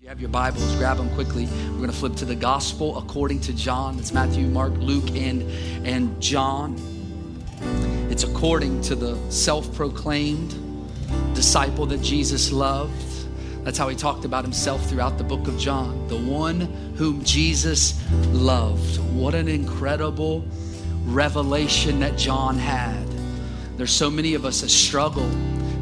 [0.00, 1.44] you have your Bibles, grab them quickly.
[1.44, 3.98] We're going to flip to the Gospel according to John.
[3.98, 5.42] It's Matthew, Mark, Luke, and,
[5.86, 6.74] and John.
[8.08, 10.54] It's according to the self proclaimed
[11.34, 12.94] disciple that Jesus loved.
[13.62, 16.60] That's how he talked about himself throughout the book of John, the one
[16.96, 19.00] whom Jesus loved.
[19.12, 20.46] What an incredible
[21.04, 23.06] revelation that John had.
[23.76, 25.28] There's so many of us that struggle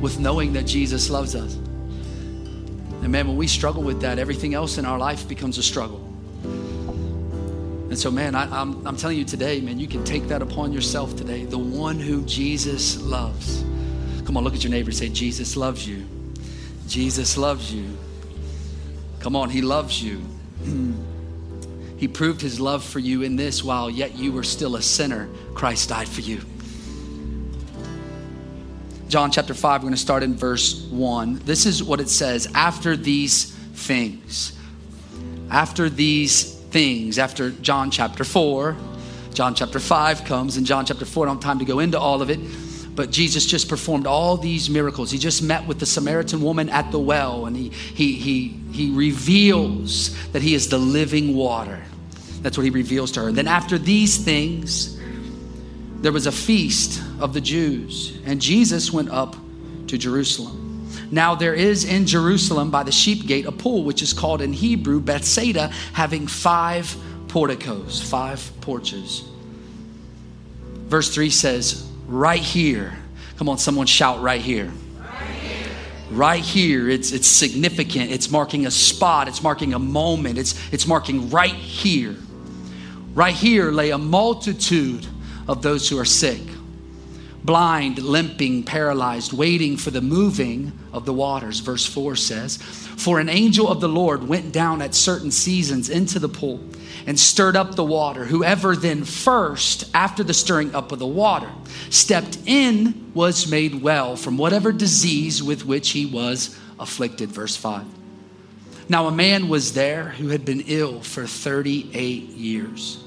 [0.00, 1.56] with knowing that Jesus loves us.
[3.02, 6.04] And man, when we struggle with that, everything else in our life becomes a struggle.
[7.88, 10.42] And so, man, I, am I'm, I'm telling you today, man, you can take that
[10.42, 11.44] upon yourself today.
[11.44, 13.64] The one who Jesus loves.
[14.26, 16.04] Come on, look at your neighbor say, Jesus loves you.
[16.86, 17.96] Jesus loves you.
[19.20, 20.20] Come on, he loves you.
[21.96, 25.28] he proved his love for you in this while yet you were still a sinner,
[25.54, 26.42] Christ died for you.
[29.08, 31.40] John chapter 5, we're going to start in verse 1.
[31.46, 34.52] This is what it says after these things.
[35.50, 38.76] After these things, after John chapter 4,
[39.32, 41.98] John chapter 5 comes, and John chapter 4, I don't have time to go into
[41.98, 42.38] all of it,
[42.94, 45.10] but Jesus just performed all these miracles.
[45.10, 48.90] He just met with the Samaritan woman at the well, and he, he, he, he
[48.90, 51.82] reveals that he is the living water.
[52.42, 53.28] That's what he reveals to her.
[53.28, 54.97] And then after these things,
[56.00, 59.36] there was a feast of the Jews, and Jesus went up
[59.88, 60.88] to Jerusalem.
[61.10, 64.52] Now there is in Jerusalem by the sheep gate a pool, which is called in
[64.52, 66.94] Hebrew Bethsaida, having five
[67.28, 69.24] porticos, five porches.
[70.86, 72.96] Verse 3 says, Right here.
[73.36, 74.72] Come on, someone shout right here.
[76.10, 78.10] Right here, it's, it's significant.
[78.10, 79.28] It's marking a spot.
[79.28, 80.38] It's marking a moment.
[80.38, 82.16] It's, it's marking right here.
[83.14, 85.06] Right here lay a multitude
[85.48, 86.42] of those who are sick
[87.48, 91.60] blind, limping, paralyzed, waiting for the moving of the waters.
[91.60, 96.18] Verse 4 says, For an angel of the Lord went down at certain seasons into
[96.18, 96.60] the pool
[97.06, 98.26] and stirred up the water.
[98.26, 101.50] Whoever then first, after the stirring up of the water,
[101.88, 107.30] stepped in was made well from whatever disease with which he was afflicted.
[107.30, 107.86] Verse 5.
[108.90, 113.02] Now a man was there who had been ill for 38 years.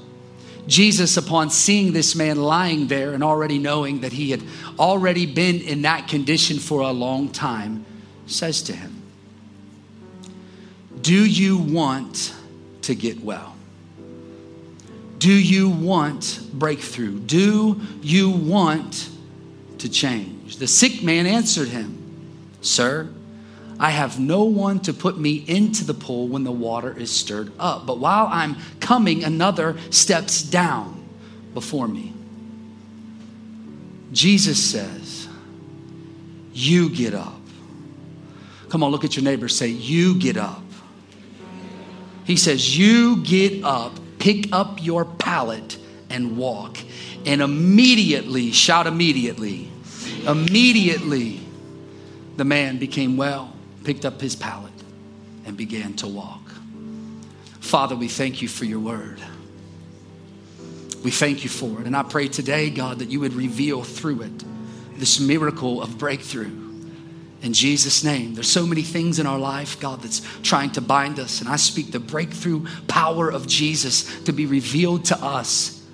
[0.66, 4.42] Jesus, upon seeing this man lying there and already knowing that he had
[4.78, 7.84] already been in that condition for a long time,
[8.26, 9.02] says to him,
[11.00, 12.34] Do you want
[12.82, 13.56] to get well?
[15.18, 17.18] Do you want breakthrough?
[17.18, 19.08] Do you want
[19.78, 20.56] to change?
[20.56, 21.98] The sick man answered him,
[22.60, 23.08] Sir,
[23.82, 27.50] I have no one to put me into the pool when the water is stirred
[27.58, 27.84] up.
[27.84, 31.04] But while I'm coming, another steps down
[31.52, 32.12] before me.
[34.12, 35.26] Jesus says,
[36.52, 37.40] You get up.
[38.68, 39.48] Come on, look at your neighbor.
[39.48, 40.62] Say, You get up.
[42.22, 45.76] He says, You get up, pick up your pallet,
[46.08, 46.78] and walk.
[47.26, 49.68] And immediately, shout immediately,
[50.24, 51.40] immediately,
[52.36, 53.51] the man became well
[53.84, 54.72] picked up his pallet,
[55.44, 56.40] and began to walk.
[57.60, 59.20] Father, we thank you for your word.
[61.04, 61.86] We thank you for it.
[61.86, 64.44] And I pray today, God, that you would reveal through it
[64.98, 66.58] this miracle of breakthrough.
[67.42, 71.18] In Jesus' name, there's so many things in our life, God, that's trying to bind
[71.18, 71.40] us.
[71.40, 75.84] And I speak the breakthrough power of Jesus to be revealed to us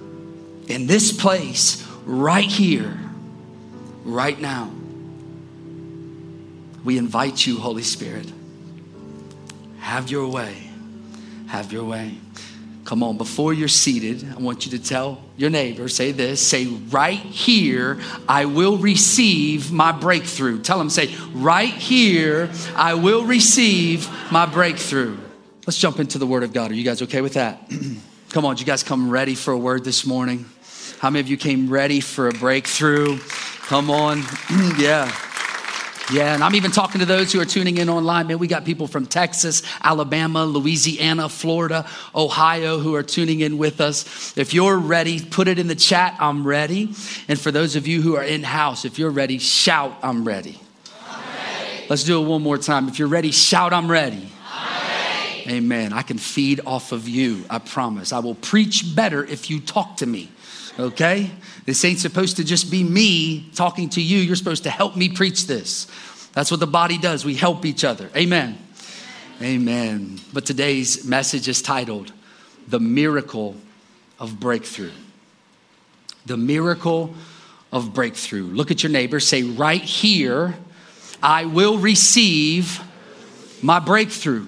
[0.66, 2.99] in this place, right here,
[4.05, 4.70] right now.
[6.88, 8.32] We invite you, Holy Spirit.
[9.81, 10.71] Have your way.
[11.49, 12.16] Have your way.
[12.87, 16.65] Come on, before you're seated, I want you to tell your neighbor, say this, say,
[16.65, 20.62] right here, I will receive my breakthrough.
[20.62, 25.19] Tell them, say, right here, I will receive my breakthrough.
[25.66, 26.70] Let's jump into the Word of God.
[26.70, 27.70] Are you guys okay with that?
[28.31, 30.47] come on, you guys come ready for a word this morning?
[31.00, 33.19] How many of you came ready for a breakthrough?
[33.66, 34.22] Come on.
[34.78, 35.15] yeah.
[36.10, 38.28] Yeah, and I'm even talking to those who are tuning in online.
[38.28, 43.82] Man, we got people from Texas, Alabama, Louisiana, Florida, Ohio who are tuning in with
[43.82, 44.34] us.
[44.38, 46.94] If you're ready, put it in the chat, I'm ready.
[47.28, 50.58] And for those of you who are in house, if you're ready, shout, I'm ready.
[50.96, 51.87] Ready.
[51.90, 52.88] Let's do it one more time.
[52.88, 54.31] If you're ready, shout, I'm ready.
[54.50, 55.56] I'm ready.
[55.58, 55.93] Amen.
[55.93, 58.14] I can feed off of you, I promise.
[58.14, 60.31] I will preach better if you talk to me
[60.78, 61.31] okay?
[61.69, 64.20] This ain't supposed to just be me talking to you.
[64.20, 65.87] You're supposed to help me preach this.
[66.32, 67.26] That's what the body does.
[67.26, 68.09] We help each other.
[68.17, 68.56] Amen.
[69.43, 70.19] Amen.
[70.32, 72.11] But today's message is titled
[72.69, 73.55] The Miracle
[74.19, 74.93] of Breakthrough.
[76.25, 77.12] The Miracle
[77.70, 78.44] of Breakthrough.
[78.44, 80.55] Look at your neighbor, say, Right here,
[81.23, 82.82] I will receive
[83.61, 84.47] my breakthrough.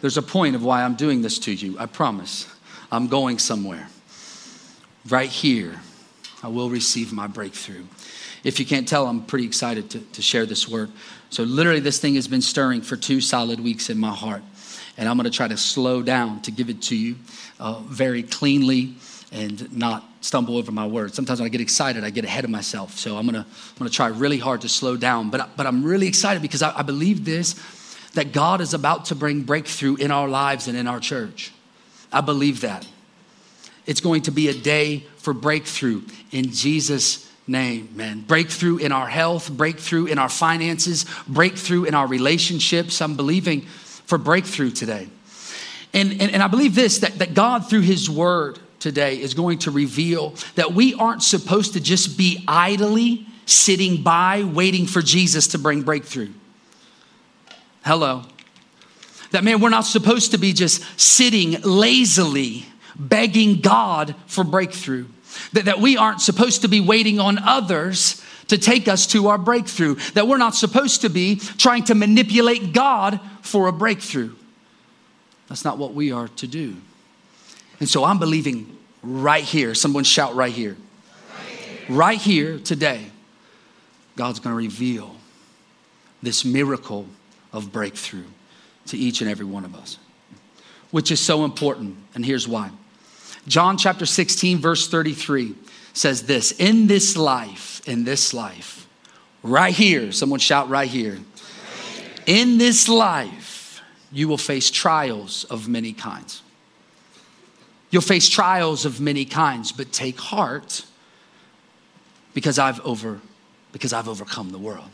[0.00, 1.78] there's a point of why I'm doing this to you.
[1.78, 2.52] I promise.
[2.90, 3.86] I'm going somewhere.
[5.08, 5.80] Right here,
[6.42, 7.84] I will receive my breakthrough.
[8.42, 10.90] If you can't tell, I'm pretty excited to, to share this word.
[11.28, 14.42] So, literally, this thing has been stirring for two solid weeks in my heart.
[14.96, 17.16] And I'm going to try to slow down to give it to you
[17.58, 18.94] uh, very cleanly
[19.32, 21.14] and not stumble over my words.
[21.14, 22.98] Sometimes when I get excited, I get ahead of myself.
[22.98, 25.30] So I'm gonna, I'm gonna try really hard to slow down.
[25.30, 27.54] But, but I'm really excited because I, I believe this
[28.14, 31.52] that God is about to bring breakthrough in our lives and in our church.
[32.12, 32.86] I believe that.
[33.86, 36.02] It's going to be a day for breakthrough
[36.32, 38.20] in Jesus' name, man.
[38.20, 43.02] Breakthrough in our health, breakthrough in our finances, breakthrough in our relationships.
[43.02, 45.08] I'm believing for breakthrough today.
[45.92, 49.58] And, and, and I believe this that, that God, through His Word today, is going
[49.60, 55.48] to reveal that we aren't supposed to just be idly sitting by waiting for Jesus
[55.48, 56.30] to bring breakthrough.
[57.84, 58.22] Hello.
[59.32, 62.66] That man, we're not supposed to be just sitting lazily
[63.08, 65.06] begging God for breakthrough.
[65.52, 69.38] That, that we aren't supposed to be waiting on others to take us to our
[69.38, 69.94] breakthrough.
[70.14, 74.34] That we're not supposed to be trying to manipulate God for a breakthrough.
[75.48, 76.76] That's not what we are to do.
[77.78, 79.74] And so I'm believing right here.
[79.74, 80.76] Someone shout right here.
[81.88, 83.06] Right here, today,
[84.16, 85.16] God's to reveal
[86.22, 87.06] this miracle
[87.52, 88.26] of breakthrough
[88.86, 89.98] to each and every one of us,
[90.90, 91.96] which is so important.
[92.14, 92.70] And here's why
[93.50, 95.56] John chapter 16, verse 33
[95.92, 98.86] says this In this life, in this life,
[99.42, 101.18] right here, someone shout right here.
[102.26, 103.82] In this life,
[104.12, 106.42] you will face trials of many kinds.
[107.90, 110.84] You'll face trials of many kinds, but take heart
[112.34, 113.20] because I've over
[113.72, 114.90] because I've overcome the world.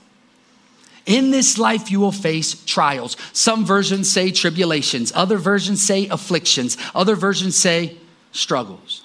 [1.04, 3.18] In this life, you will face trials.
[3.34, 7.98] Some versions say tribulations, other versions say afflictions, other versions say
[8.32, 9.02] struggles.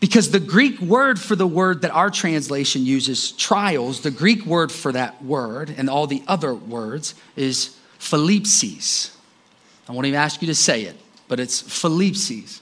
[0.00, 4.72] Because the Greek word for the word that our translation uses, trials, the Greek word
[4.72, 9.14] for that word and all the other words is thlipsis.
[9.88, 10.96] I won't even ask you to say it,
[11.28, 12.60] but it's thlipsis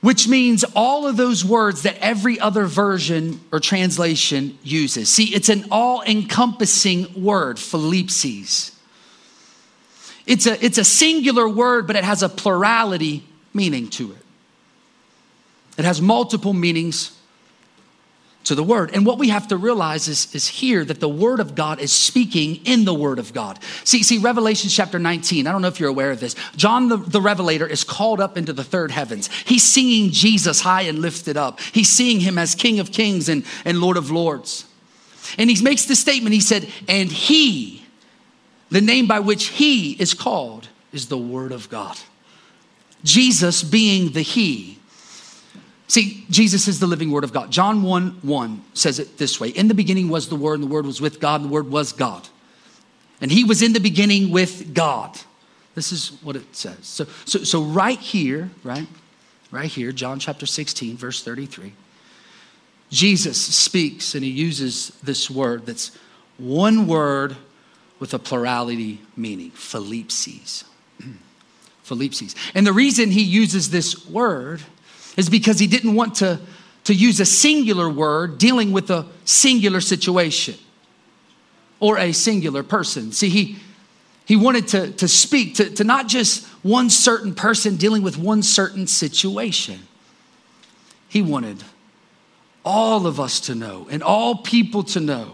[0.00, 5.08] which means all of those words that every other version or translation uses.
[5.08, 8.74] See, it's an all encompassing word, thlipsis.
[10.28, 14.18] It's a, it's a singular word, but it has a plurality meaning to it.
[15.78, 17.18] It has multiple meanings
[18.44, 18.90] to the word.
[18.92, 21.92] And what we have to realize is, is here that the word of God is
[21.92, 23.58] speaking in the word of God.
[23.84, 26.34] See, see, Revelation chapter 19, I don't know if you're aware of this.
[26.56, 29.30] John the, the Revelator is called up into the third heavens.
[29.46, 31.58] He's singing Jesus high and lifted up.
[31.60, 34.66] He's seeing him as King of Kings and, and Lord of Lords.
[35.38, 37.82] And he makes the statement, he said, and he,
[38.70, 41.98] the name by which he is called, is the word of God.
[43.04, 44.78] Jesus being the he
[45.88, 47.50] See, Jesus is the living word of God.
[47.50, 50.72] John 1 1 says it this way In the beginning was the Word, and the
[50.72, 52.28] Word was with God, and the Word was God.
[53.22, 55.18] And He was in the beginning with God.
[55.74, 56.78] This is what it says.
[56.82, 58.86] So, so, so right here, right?
[59.50, 61.72] Right here, John chapter 16, verse 33,
[62.90, 65.96] Jesus speaks and he uses this word that's
[66.36, 67.36] one word
[67.98, 70.64] with a plurality meaning, thlipsis.
[71.84, 72.34] thlipsis.
[72.54, 74.62] And the reason he uses this word
[75.16, 76.40] is because he didn't want to,
[76.84, 80.54] to use a singular word dealing with a singular situation
[81.80, 83.12] or a singular person.
[83.12, 83.56] See, he,
[84.24, 88.42] he wanted to, to speak to, to not just one certain person dealing with one
[88.42, 89.80] certain situation.
[91.08, 91.64] He wanted
[92.64, 95.32] all of us to know and all people to know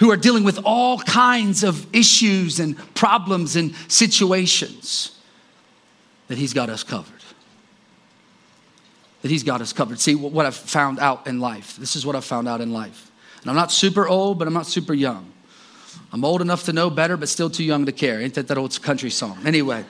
[0.00, 5.16] who are dealing with all kinds of issues and problems and situations
[6.26, 7.20] that he's got us covered
[9.22, 10.00] that He's got us covered.
[10.00, 11.76] See, what I've found out in life.
[11.76, 13.10] This is what I've found out in life.
[13.42, 15.30] And I'm not super old, but I'm not super young.
[16.12, 18.20] I'm old enough to know better, but still too young to care.
[18.20, 19.38] Ain't that that old country song?
[19.44, 19.84] Anyway,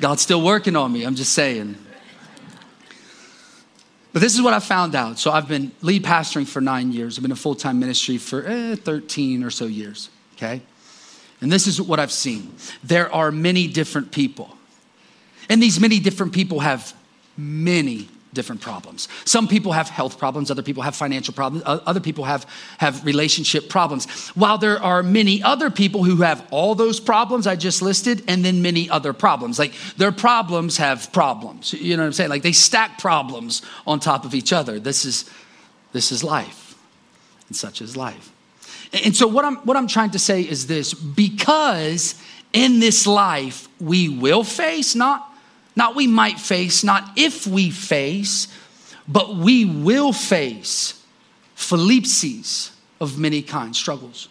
[0.00, 1.04] God's still working on me.
[1.04, 1.76] I'm just saying.
[4.12, 5.18] But this is what I found out.
[5.18, 7.18] So I've been lead pastoring for nine years.
[7.18, 10.10] I've been in full time ministry for eh, 13 or so years.
[10.36, 10.62] Okay?
[11.40, 14.56] And this is what I've seen there are many different people.
[15.48, 16.94] And these many different people have
[17.36, 19.08] many different problems.
[19.24, 22.46] Some people have health problems, other people have financial problems, other people have,
[22.78, 24.06] have relationship problems.
[24.42, 28.44] While there are many other people who have all those problems I just listed and
[28.44, 29.58] then many other problems.
[29.58, 31.72] Like their problems have problems.
[31.72, 32.30] You know what I'm saying?
[32.30, 34.78] Like they stack problems on top of each other.
[34.78, 35.28] This is
[35.92, 36.76] this is life.
[37.48, 38.30] And such is life.
[39.04, 42.14] And so what I'm what I'm trying to say is this because
[42.52, 45.28] in this life we will face, not,
[45.78, 48.48] not we might face, not if we face,
[49.06, 51.00] but we will face
[51.56, 54.28] thlipsis of many kinds, struggles,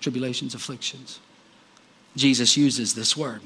[0.00, 1.20] tribulations, afflictions.
[2.16, 3.42] Jesus uses this word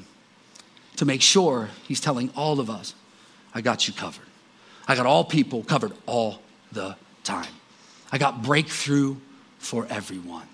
[0.95, 2.95] to make sure he's telling all of us,
[3.53, 4.25] I got you covered.
[4.87, 6.41] I got all people covered all
[6.71, 7.53] the time.
[8.11, 9.17] I got breakthrough
[9.59, 10.47] for everyone.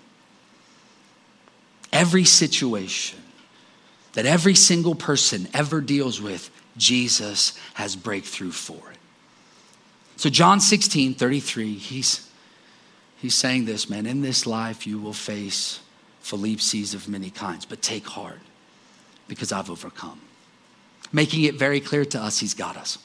[1.94, 3.18] Every situation
[4.12, 6.50] that every single person ever deals with,
[6.80, 8.98] Jesus has breakthrough for it.
[10.16, 12.28] So, John 16, 33, he's,
[13.18, 15.80] he's saying this, man, in this life you will face
[16.24, 18.40] thlipsis of many kinds, but take heart
[19.28, 20.20] because I've overcome.
[21.12, 22.98] Making it very clear to us, he's got us,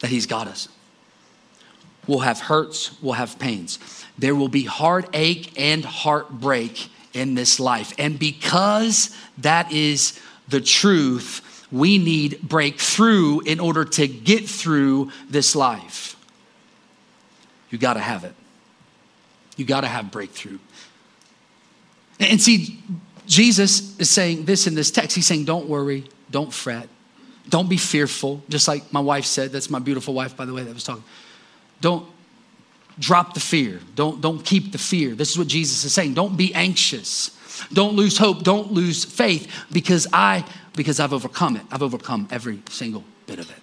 [0.00, 0.68] that he's got us.
[2.06, 3.78] We'll have hurts, we'll have pains.
[4.18, 7.92] There will be heartache and heartbreak in this life.
[7.98, 11.42] And because that is the truth,
[11.72, 16.16] we need breakthrough in order to get through this life.
[17.70, 18.34] You got to have it.
[19.56, 20.58] You got to have breakthrough.
[22.20, 22.78] And see,
[23.26, 25.16] Jesus is saying this in this text.
[25.16, 26.88] He's saying, Don't worry, don't fret,
[27.48, 28.42] don't be fearful.
[28.48, 31.04] Just like my wife said, that's my beautiful wife, by the way, that was talking.
[31.80, 32.06] Don't
[32.98, 33.80] drop the fear.
[33.94, 35.14] Don't, don't keep the fear.
[35.14, 36.14] This is what Jesus is saying.
[36.14, 37.30] Don't be anxious.
[37.72, 38.42] Don't lose hope.
[38.42, 40.44] Don't lose faith because I
[40.76, 41.62] because I've overcome it.
[41.70, 43.56] I've overcome every single bit of it.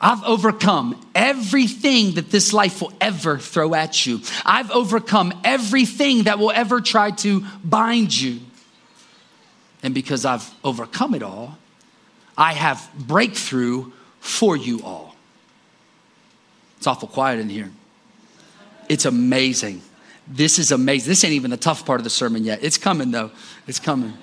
[0.00, 4.20] I've overcome everything that this life will ever throw at you.
[4.44, 8.40] I've overcome everything that will ever try to bind you.
[9.82, 11.56] And because I've overcome it all,
[12.36, 15.14] I have breakthrough for you all.
[16.78, 17.70] It's awful quiet in here.
[18.88, 19.82] It's amazing.
[20.26, 21.08] This is amazing.
[21.08, 22.60] This ain't even the tough part of the sermon yet.
[22.62, 23.30] It's coming, though.
[23.68, 24.14] It's coming.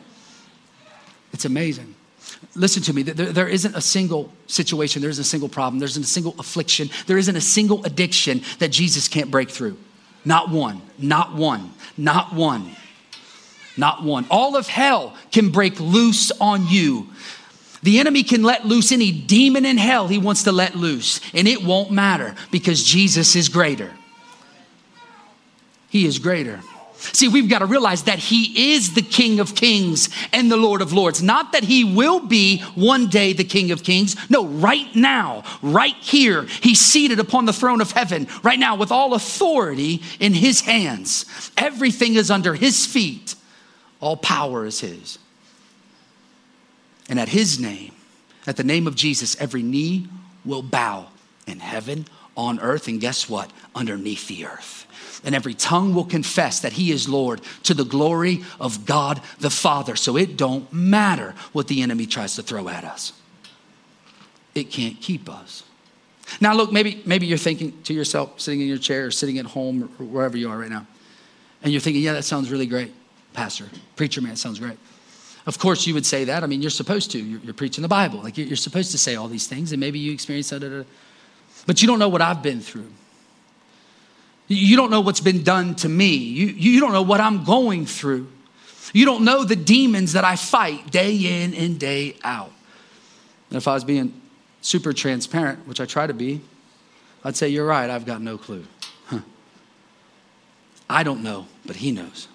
[1.33, 1.95] It's amazing.
[2.55, 5.88] Listen to me, there, there isn't a single situation, there isn't a single problem, there
[5.88, 9.77] isn't a single affliction, there isn't a single addiction that Jesus can't break through.
[10.25, 12.75] Not one, not one, not one,
[13.77, 14.25] not one.
[14.29, 17.07] All of hell can break loose on you.
[17.81, 21.48] The enemy can let loose any demon in hell he wants to let loose, and
[21.48, 23.91] it won't matter because Jesus is greater.
[25.89, 26.62] He is greater.
[26.99, 30.81] See, we've got to realize that He is the King of Kings and the Lord
[30.81, 31.23] of Lords.
[31.23, 34.17] Not that He will be one day the King of Kings.
[34.29, 38.91] No, right now, right here, He's seated upon the throne of heaven, right now, with
[38.91, 41.51] all authority in His hands.
[41.57, 43.35] Everything is under His feet,
[44.01, 45.19] all power is His.
[47.07, 47.93] And at His name,
[48.45, 50.07] at the name of Jesus, every knee
[50.43, 51.07] will bow
[51.47, 53.51] in heaven, on earth, and guess what?
[53.73, 54.85] Underneath the earth
[55.23, 59.49] and every tongue will confess that he is Lord to the glory of God the
[59.49, 59.95] Father.
[59.95, 63.13] So it don't matter what the enemy tries to throw at us.
[64.55, 65.63] It can't keep us.
[66.39, 69.45] Now look, maybe maybe you're thinking to yourself sitting in your chair or sitting at
[69.45, 70.85] home or wherever you are right now.
[71.63, 72.93] And you're thinking, "Yeah, that sounds really great,
[73.33, 73.65] pastor.
[73.95, 74.77] Preacher man, sounds great."
[75.45, 76.43] Of course, you would say that.
[76.43, 77.19] I mean, you're supposed to.
[77.19, 78.19] You're, you're preaching the Bible.
[78.19, 80.85] Like you're supposed to say all these things, and maybe you experience that.
[81.65, 82.91] But you don't know what I've been through.
[84.51, 86.15] You don't know what's been done to me.
[86.15, 88.27] You, you don't know what I'm going through.
[88.93, 92.51] You don't know the demons that I fight day in and day out.
[93.49, 94.19] And if I was being
[94.61, 96.41] super transparent, which I try to be,
[97.23, 98.65] I'd say, You're right, I've got no clue.
[99.05, 99.19] Huh.
[100.89, 102.27] I don't know, but He knows.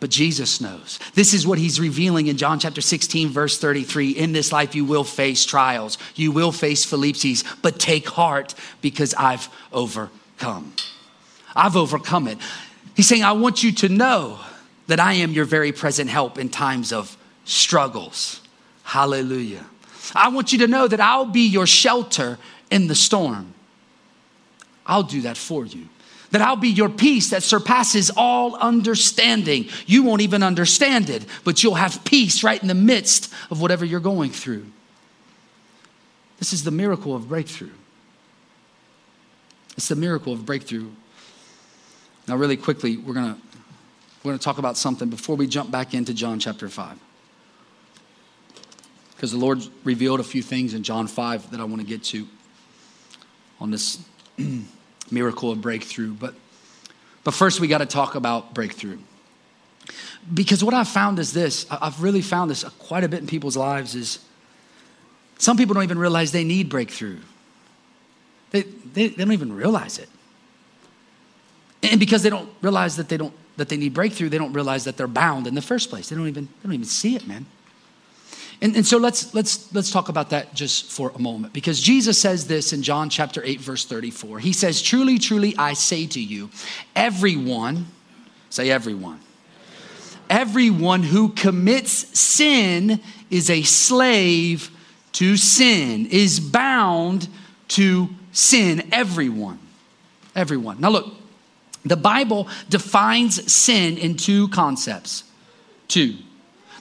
[0.00, 1.00] But Jesus knows.
[1.14, 4.10] This is what he's revealing in John chapter 16, verse 33.
[4.10, 9.12] In this life, you will face trials, you will face thlipsis, but take heart because
[9.14, 10.72] I've overcome overcome.
[11.54, 12.38] I've overcome it.
[12.94, 14.38] He's saying, I want you to know
[14.86, 18.40] that I am your very present help in times of struggles.
[18.84, 19.64] Hallelujah.
[20.14, 22.38] I want you to know that I'll be your shelter
[22.70, 23.54] in the storm.
[24.86, 25.88] I'll do that for you.
[26.30, 29.68] That I'll be your peace that surpasses all understanding.
[29.86, 33.84] You won't even understand it, but you'll have peace right in the midst of whatever
[33.84, 34.66] you're going through.
[36.38, 37.70] This is the miracle of breakthrough.
[39.78, 40.90] It's the miracle of breakthrough.
[42.26, 43.40] Now, really quickly, we're going to
[44.24, 46.98] we're going to talk about something before we jump back into John chapter 5.
[49.14, 52.02] Because the Lord revealed a few things in John 5 that I want to get
[52.04, 52.26] to
[53.60, 54.04] on this
[55.12, 56.12] miracle of breakthrough.
[56.12, 56.34] But,
[57.22, 58.98] but first, we got to talk about breakthrough.
[60.34, 63.56] Because what I've found is this I've really found this quite a bit in people's
[63.56, 64.18] lives is
[65.38, 67.20] some people don't even realize they need breakthrough.
[68.50, 70.08] They, they, they don't even realize it.
[71.82, 74.84] And because they don't realize that they don't that they need breakthrough, they don't realize
[74.84, 76.08] that they're bound in the first place.
[76.08, 77.44] They don't even, they don't even see it, man.
[78.62, 82.20] And, and so let's, let's, let's talk about that just for a moment because Jesus
[82.20, 84.38] says this in John chapter 8, verse 34.
[84.38, 86.50] He says, Truly, truly, I say to you,
[86.96, 87.86] everyone,
[88.50, 89.20] say everyone,
[90.30, 93.00] everyone who commits sin
[93.30, 94.70] is a slave
[95.12, 97.28] to sin, is bound
[97.68, 98.88] to sin.
[98.92, 99.58] Everyone.
[100.34, 100.80] Everyone.
[100.80, 101.12] Now, look,
[101.84, 105.24] the Bible defines sin in two concepts.
[105.88, 106.16] Two.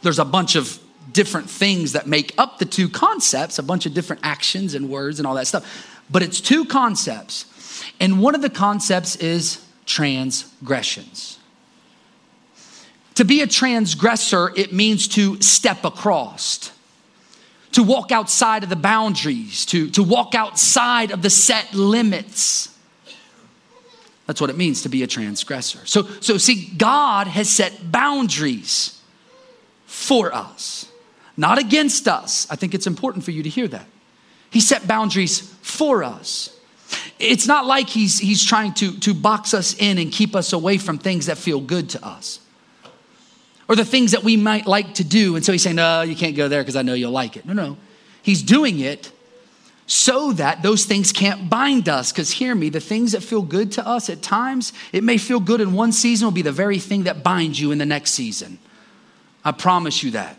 [0.02, 0.80] There's a bunch of
[1.12, 5.20] different things that make up the two concepts, a bunch of different actions and words
[5.20, 6.02] and all that stuff.
[6.10, 7.46] But it's two concepts.
[8.00, 11.40] And one of the concepts is transgressions.
[13.16, 16.72] To be a transgressor, it means to step across,
[17.74, 22.76] to walk outside of the boundaries, to, to walk outside of the set limits.
[24.26, 25.86] That's what it means to be a transgressor.
[25.86, 29.02] So, so see, God has set boundaries
[29.86, 30.88] for us
[31.38, 32.48] not against us.
[32.50, 33.86] I think it's important for you to hear that.
[34.50, 36.54] He set boundaries for us.
[37.20, 40.78] It's not like he's, he's trying to, to box us in and keep us away
[40.78, 42.40] from things that feel good to us
[43.68, 45.36] or the things that we might like to do.
[45.36, 47.46] And so he's saying, No, you can't go there because I know you'll like it.
[47.46, 47.78] No, no.
[48.22, 49.12] He's doing it
[49.86, 52.12] so that those things can't bind us.
[52.12, 55.40] Because hear me, the things that feel good to us at times, it may feel
[55.40, 58.12] good in one season, will be the very thing that binds you in the next
[58.12, 58.60] season.
[59.44, 60.38] I promise you that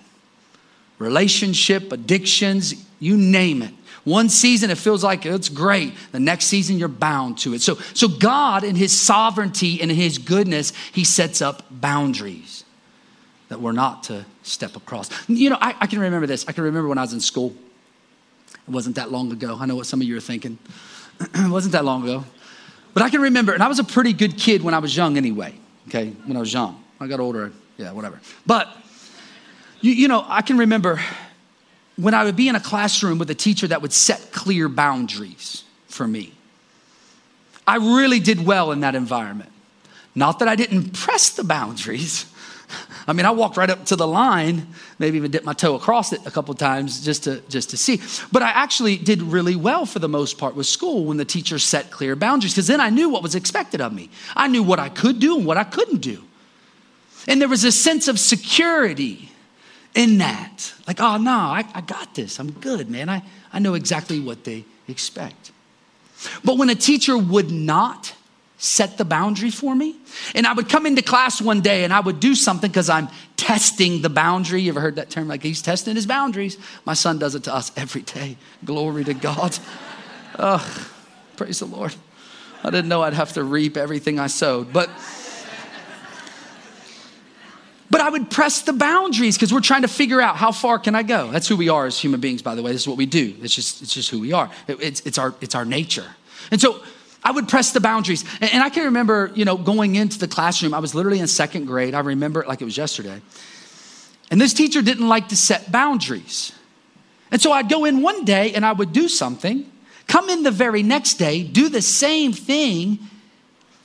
[0.99, 3.73] relationship, addictions, you name it.
[4.04, 5.92] One season it feels like it's great.
[6.12, 7.62] The next season you're bound to it.
[7.62, 12.47] So, so God in his sovereignty and in his goodness, he sets up boundaries
[13.48, 15.10] that we're not to step across.
[15.28, 16.46] You know, I, I can remember this.
[16.48, 17.54] I can remember when I was in school.
[18.52, 19.56] It wasn't that long ago.
[19.58, 20.58] I know what some of you are thinking.
[21.20, 22.24] it wasn't that long ago.
[22.94, 25.16] But I can remember, and I was a pretty good kid when I was young
[25.16, 25.54] anyway,
[25.88, 26.82] okay, when I was young.
[27.00, 28.20] I got older, yeah, whatever.
[28.44, 28.68] But
[29.80, 31.00] you, you know, I can remember
[31.96, 35.64] when I would be in a classroom with a teacher that would set clear boundaries
[35.87, 36.32] for me.
[37.66, 39.50] I really did well in that environment.
[40.14, 42.26] Not that I didn't press the boundaries.
[43.09, 44.66] I mean, I walked right up to the line,
[44.99, 48.03] maybe even dipped my toe across it a couple times just to just to see.
[48.31, 51.59] But I actually did really well for the most part with school when the teacher
[51.59, 54.11] set clear boundaries because then I knew what was expected of me.
[54.37, 56.23] I knew what I could do and what I couldn't do.
[57.27, 59.31] And there was a sense of security
[59.94, 60.73] in that.
[60.87, 62.38] Like, oh, no, I, I got this.
[62.38, 63.09] I'm good, man.
[63.09, 65.51] I, I know exactly what they expect.
[66.44, 68.14] But when a teacher would not
[68.59, 69.97] set the boundary for me,
[70.35, 73.09] and I would come into class one day and I would do something because I'm
[73.37, 74.62] testing the boundary.
[74.62, 75.29] You ever heard that term?
[75.29, 76.59] Like he's testing his boundaries.
[76.85, 78.37] My son does it to us every day.
[78.64, 79.59] Glory to God.
[80.40, 80.88] Oh,
[81.37, 81.92] praise the Lord.
[82.62, 84.88] I didn't know I'd have to reap everything I sowed, but.
[87.90, 90.94] But I would press the boundaries because we're trying to figure out how far can
[90.94, 91.33] I go.
[91.33, 92.71] That's who we are as human beings, by the way.
[92.71, 93.35] This is what we do.
[93.40, 94.49] It's just, it's just who we are.
[94.68, 96.07] It's, it's, our, it's our nature.
[96.53, 96.83] And so
[97.22, 98.24] I would press the boundaries.
[98.40, 100.72] And, I can remember, you know, going into the classroom.
[100.72, 101.94] I was literally in second grade.
[101.94, 103.20] I remember it like it was yesterday.
[104.31, 106.52] And this teacher didn't like to set boundaries.
[107.31, 109.70] And so I'd go in one day and I would do something,
[110.07, 112.98] come in the very next day, do the same thing.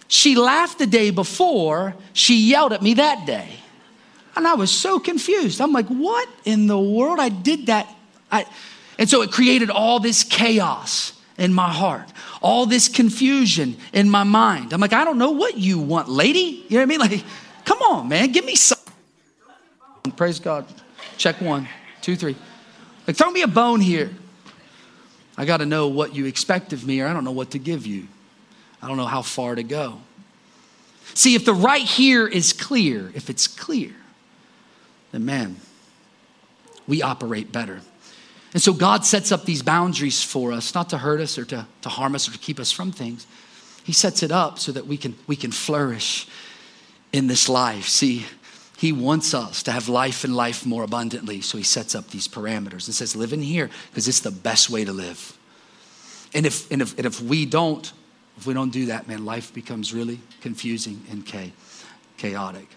[0.08, 3.50] She laughed the day before, she yelled at me that day.
[4.36, 5.62] And I was so confused.
[5.62, 7.20] I'm like, what in the world?
[7.20, 7.94] I did that.
[8.32, 8.46] I,
[8.98, 12.08] and so it created all this chaos in my heart,
[12.42, 14.74] all this confusion in my mind.
[14.74, 16.66] I'm like, I don't know what you want, lady.
[16.68, 17.00] You know what I mean?
[17.00, 17.24] Like,
[17.66, 18.80] come on, man, give me some.
[20.16, 20.66] Praise God.
[21.18, 21.68] Check one,
[22.02, 22.36] two, three.
[23.08, 24.12] Like, throw me a bone here.
[25.38, 27.60] I got to know what you expect of me, or I don't know what to
[27.60, 28.08] give you.
[28.82, 30.02] I don't know how far to go.
[31.14, 33.92] See, if the right here is clear, if it's clear,
[35.12, 35.58] then man,
[36.88, 37.82] we operate better.
[38.54, 41.66] And so God sets up these boundaries for us, not to hurt us or to,
[41.82, 43.26] to harm us or to keep us from things.
[43.84, 46.28] He sets it up so that we can, we can flourish
[47.12, 47.88] in this life.
[47.88, 48.26] See,
[48.78, 51.42] He wants us to have life and life more abundantly.
[51.42, 54.70] So He sets up these parameters and says, live in here because it's the best
[54.70, 55.38] way to live.
[56.34, 57.92] And if, and if, and if we don't,
[58.38, 61.26] if we don't do that, man, life becomes really confusing and
[62.18, 62.68] chaotic.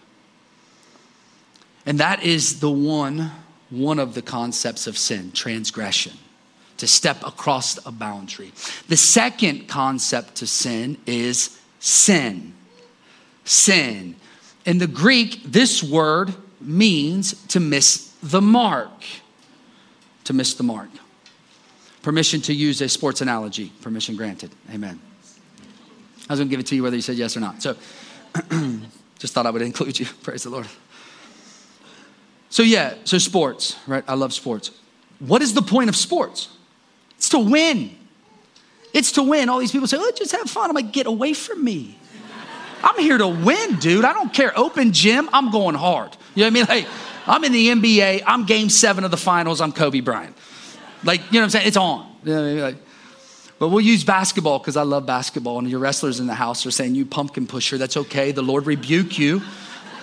[1.85, 3.31] And that is the one,
[3.69, 6.13] one of the concepts of sin, transgression,
[6.77, 8.51] to step across a boundary.
[8.87, 12.53] The second concept to sin is sin.
[13.45, 14.15] Sin.
[14.65, 19.03] In the Greek, this word means to miss the mark.
[20.25, 20.89] To miss the mark.
[22.01, 23.71] Permission to use a sports analogy.
[23.81, 24.51] Permission granted.
[24.73, 24.99] Amen.
[26.29, 27.61] I was going to give it to you whether you said yes or not.
[27.61, 27.75] So,
[29.19, 30.05] Just thought I would include you.
[30.23, 30.67] Praise the Lord.
[32.57, 34.03] So, yeah, so sports, right?
[34.07, 34.71] I love sports.
[35.19, 36.49] What is the point of sports?
[37.15, 37.95] It's to win.
[38.95, 39.47] It's to win.
[39.47, 40.67] All these people say, oh, just have fun.
[40.67, 41.99] I'm like, get away from me.
[42.83, 44.03] I'm here to win, dude.
[44.03, 44.57] I don't care.
[44.57, 46.17] Open gym, I'm going hard.
[46.33, 46.65] You know what I mean?
[46.67, 46.87] Like,
[47.27, 48.23] I'm in the NBA.
[48.25, 49.61] I'm game seven of the finals.
[49.61, 50.35] I'm Kobe Bryant.
[51.03, 51.67] Like, you know what I'm saying?
[51.67, 52.11] It's on.
[52.23, 52.59] You know I mean?
[52.61, 52.77] like,
[53.59, 55.59] but we'll use basketball because I love basketball.
[55.59, 58.31] And your wrestlers in the house are saying, You pumpkin pusher, that's okay.
[58.31, 59.43] The Lord rebuke you,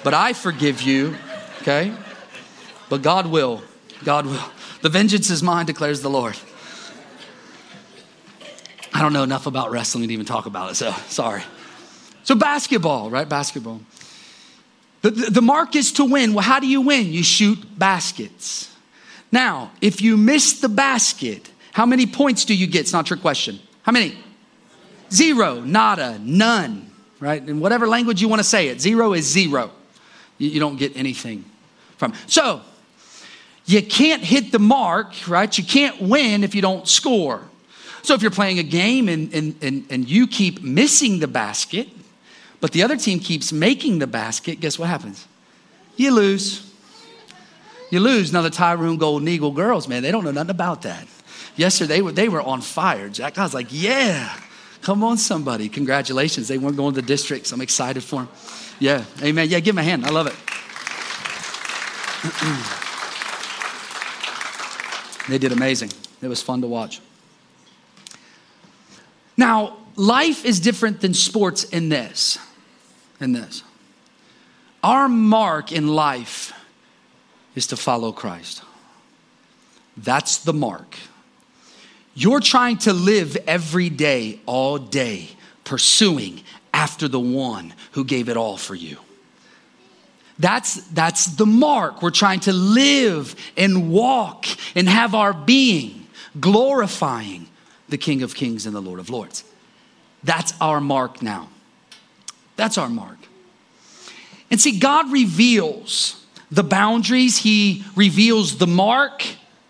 [0.04, 1.16] but I forgive you,
[1.62, 1.92] okay?
[2.88, 3.62] But God will.
[4.04, 4.50] God will.
[4.82, 6.36] The vengeance is mine, declares the Lord.
[8.92, 11.42] I don't know enough about wrestling to even talk about it, so sorry.
[12.22, 13.28] So, basketball, right?
[13.28, 13.80] Basketball.
[15.02, 16.32] The, the, the mark is to win.
[16.32, 17.12] Well, how do you win?
[17.12, 18.70] You shoot baskets.
[19.32, 22.82] Now, if you miss the basket, how many points do you get?
[22.82, 23.58] It's not your question.
[23.82, 24.16] How many?
[25.12, 27.46] Zero, nada, none, right?
[27.46, 29.70] In whatever language you want to say it, zero is zero.
[30.38, 31.44] You, you don't get anything
[31.96, 32.14] from.
[32.26, 32.62] So,
[33.66, 35.56] you can't hit the mark, right?
[35.56, 37.42] You can't win if you don't score.
[38.02, 41.88] So if you're playing a game and, and, and, and you keep missing the basket,
[42.60, 45.26] but the other team keeps making the basket, guess what happens?
[45.96, 46.70] You lose.
[47.90, 48.32] You lose.
[48.32, 51.06] Now, the Tyrone Golden Eagle girls, man, they don't know nothing about that.
[51.56, 53.08] Yesterday, they were, they were on fire.
[53.08, 54.38] Jack, I was like, yeah,
[54.82, 55.70] come on, somebody.
[55.70, 56.48] Congratulations.
[56.48, 57.52] They weren't going to the districts.
[57.52, 58.28] I'm excited for them.
[58.80, 59.48] Yeah, amen.
[59.48, 60.04] Yeah, give them a hand.
[60.04, 60.34] I love it.
[65.28, 65.90] they did amazing.
[66.22, 67.00] It was fun to watch.
[69.36, 72.38] Now, life is different than sports in this.
[73.20, 73.62] In this.
[74.82, 76.52] Our mark in life
[77.54, 78.62] is to follow Christ.
[79.96, 80.96] That's the mark.
[82.14, 85.30] You're trying to live every day, all day,
[85.64, 88.98] pursuing after the one who gave it all for you.
[90.38, 92.02] That's, that's the mark.
[92.02, 96.06] We're trying to live and walk and have our being
[96.38, 97.46] glorifying
[97.88, 99.44] the King of Kings and the Lord of Lords.
[100.24, 101.48] That's our mark now.
[102.56, 103.18] That's our mark.
[104.50, 109.24] And see, God reveals the boundaries, He reveals the mark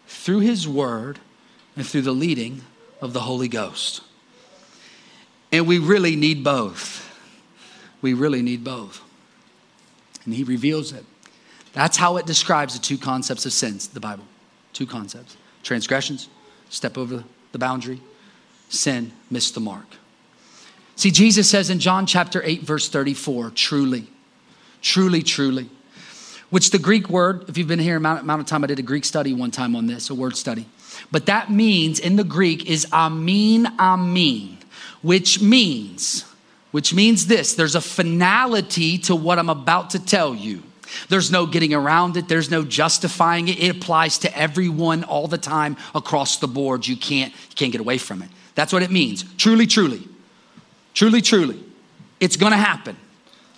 [0.06, 1.18] through His Word
[1.76, 2.62] and through the leading
[3.00, 4.02] of the Holy Ghost.
[5.50, 7.00] And we really need both.
[8.02, 9.00] We really need both.
[10.24, 11.04] And He reveals it.
[11.72, 14.24] That's how it describes the two concepts of sins, the Bible.
[14.72, 16.28] Two concepts transgressions,
[16.68, 18.00] step over the boundary,
[18.68, 19.86] sin, miss the mark.
[20.96, 24.06] See, Jesus says in John chapter 8, verse 34, truly,
[24.82, 25.70] truly, truly,
[26.50, 28.82] which the Greek word, if you've been here amount, amount of time, I did a
[28.82, 30.66] Greek study one time on this, a word study.
[31.10, 34.58] But that means in the Greek is amin, amin,
[35.02, 36.24] which means,
[36.74, 40.60] which means this there's a finality to what I'm about to tell you.
[41.08, 42.26] There's no getting around it.
[42.26, 43.62] There's no justifying it.
[43.62, 46.84] It applies to everyone all the time across the board.
[46.84, 48.28] You can't, you can't get away from it.
[48.56, 49.24] That's what it means.
[49.36, 50.02] Truly, truly.
[50.94, 51.62] Truly, truly.
[52.18, 52.96] It's going to happen.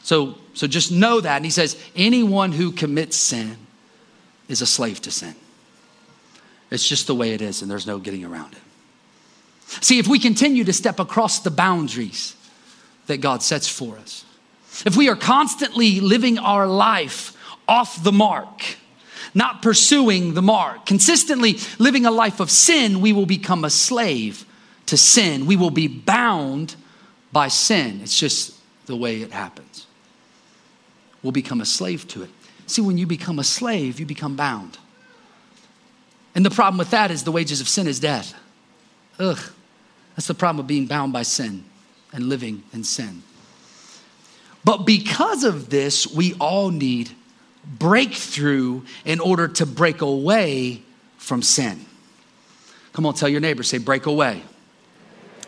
[0.02, 1.36] So, so just know that.
[1.36, 3.56] And he says, anyone who commits sin
[4.46, 5.34] is a slave to sin.
[6.70, 8.60] It's just the way it is, and there's no getting around it.
[9.82, 12.35] See, if we continue to step across the boundaries
[13.06, 14.24] that God sets for us,
[14.84, 17.36] if we are constantly living our life
[17.68, 18.62] off the mark,
[19.34, 24.44] not pursuing the mark, consistently living a life of sin, we will become a slave
[24.86, 25.46] to sin.
[25.46, 26.76] We will be bound
[27.32, 28.00] by sin.
[28.02, 28.54] It's just
[28.86, 29.86] the way it happens.
[31.22, 32.30] We'll become a slave to it.
[32.66, 34.78] See, when you become a slave, you become bound.
[36.34, 38.34] And the problem with that is the wages of sin is death.
[39.18, 39.38] Ugh.
[40.14, 41.64] That's the problem of being bound by sin
[42.12, 43.22] and living in sin.
[44.64, 47.10] But because of this, we all need
[47.64, 50.82] breakthrough in order to break away
[51.18, 51.84] from sin.
[52.92, 54.42] Come on, tell your neighbor, say, break away.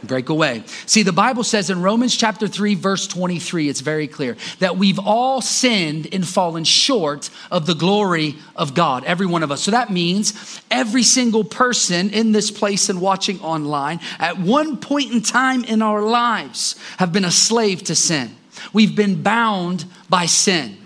[0.04, 0.62] Break away.
[0.86, 4.98] See, the Bible says in Romans chapter 3, verse 23, it's very clear that we've
[4.98, 9.62] all sinned and fallen short of the glory of God, every one of us.
[9.62, 15.12] So that means every single person in this place and watching online at one point
[15.12, 18.36] in time in our lives have been a slave to sin.
[18.72, 20.76] We've been bound by sin.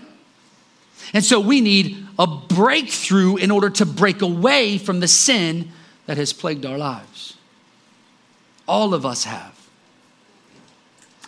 [1.13, 5.71] And so we need a breakthrough in order to break away from the sin
[6.07, 7.12] that has plagued our lives.
[8.73, 9.69] All of us have.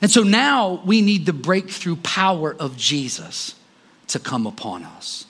[0.01, 3.55] And so now we need the breakthrough power of Jesus
[4.09, 5.27] to come upon us,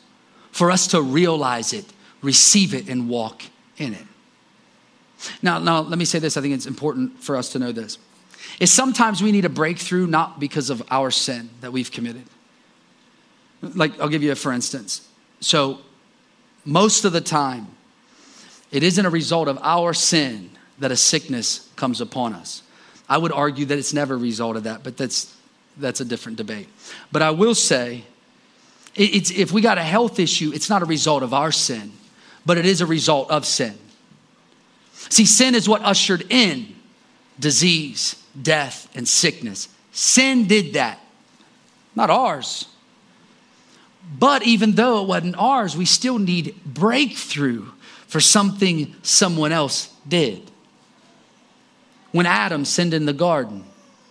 [0.52, 1.84] for us to realize it,
[2.22, 3.42] receive it, and walk
[3.78, 4.06] in it.
[5.42, 6.36] Now, now let me say this.
[6.36, 7.98] I think it's important for us to know this
[8.60, 12.26] is sometimes we need a breakthrough not because of our sin that we've committed,
[13.60, 15.08] Like, I'll give you a for instance.
[15.40, 15.80] So,
[16.64, 17.66] most of the time,
[18.70, 22.62] it isn't a result of our sin that a sickness comes upon us.
[23.08, 25.34] I would argue that it's never a result of that, but that's,
[25.76, 26.68] that's a different debate.
[27.12, 28.04] But I will say,
[28.94, 31.92] it's, if we got a health issue, it's not a result of our sin,
[32.46, 33.76] but it is a result of sin.
[34.92, 36.74] See, sin is what ushered in
[37.38, 39.68] disease, death, and sickness.
[39.92, 40.98] Sin did that,
[41.94, 42.66] not ours.
[44.18, 47.66] But even though it wasn't ours, we still need breakthrough
[48.06, 50.50] for something someone else did.
[52.14, 53.64] When Adam sinned in the garden,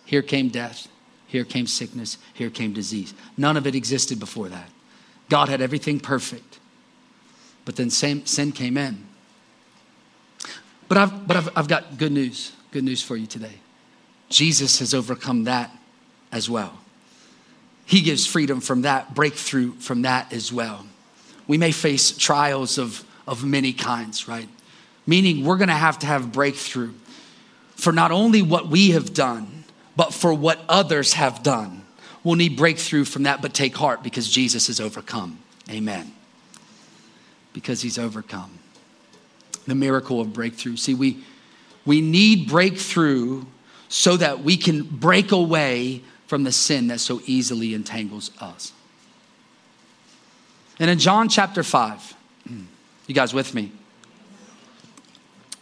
[0.03, 0.89] here came death,
[1.25, 3.13] here came sickness, here came disease.
[3.37, 4.69] None of it existed before that.
[5.29, 6.59] God had everything perfect.
[7.63, 9.05] But then sin came in.
[10.89, 13.59] But I've, but I've, I've got good news, good news for you today.
[14.27, 15.71] Jesus has overcome that
[16.29, 16.79] as well.
[17.85, 20.85] He gives freedom from that, breakthrough from that as well.
[21.47, 24.49] We may face trials of, of many kinds, right?
[25.07, 26.91] Meaning we're gonna have to have breakthrough
[27.75, 29.63] for not only what we have done,
[29.95, 31.85] but for what others have done.
[32.23, 35.39] We'll need breakthrough from that, but take heart because Jesus has overcome.
[35.69, 36.13] Amen.
[37.51, 38.59] Because he's overcome.
[39.67, 40.77] The miracle of breakthrough.
[40.77, 41.23] See, we,
[41.85, 43.45] we need breakthrough
[43.89, 48.71] so that we can break away from the sin that so easily entangles us.
[50.79, 52.15] And in John chapter 5,
[53.07, 53.71] you guys with me?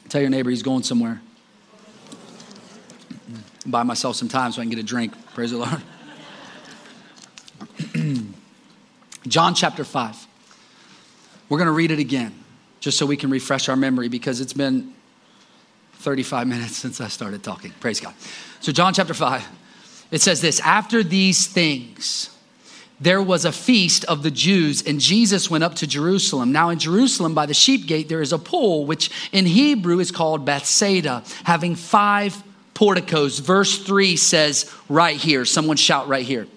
[0.09, 1.21] Tell your neighbor he's going somewhere
[3.65, 5.13] buy myself some time so I can get a drink.
[5.33, 5.81] Praise the Lord.
[9.27, 10.27] John chapter 5.
[11.49, 12.33] We're going to read it again
[12.79, 14.93] just so we can refresh our memory because it's been
[15.95, 17.71] 35 minutes since I started talking.
[17.79, 18.13] Praise God.
[18.59, 19.47] So, John chapter 5,
[20.11, 22.29] it says this After these things,
[22.99, 26.51] there was a feast of the Jews, and Jesus went up to Jerusalem.
[26.51, 30.11] Now, in Jerusalem, by the sheep gate, there is a pool, which in Hebrew is
[30.11, 32.43] called Bethsaida, having five
[32.81, 33.37] porticos.
[33.37, 36.47] Verse 3 says, right here, someone shout right here.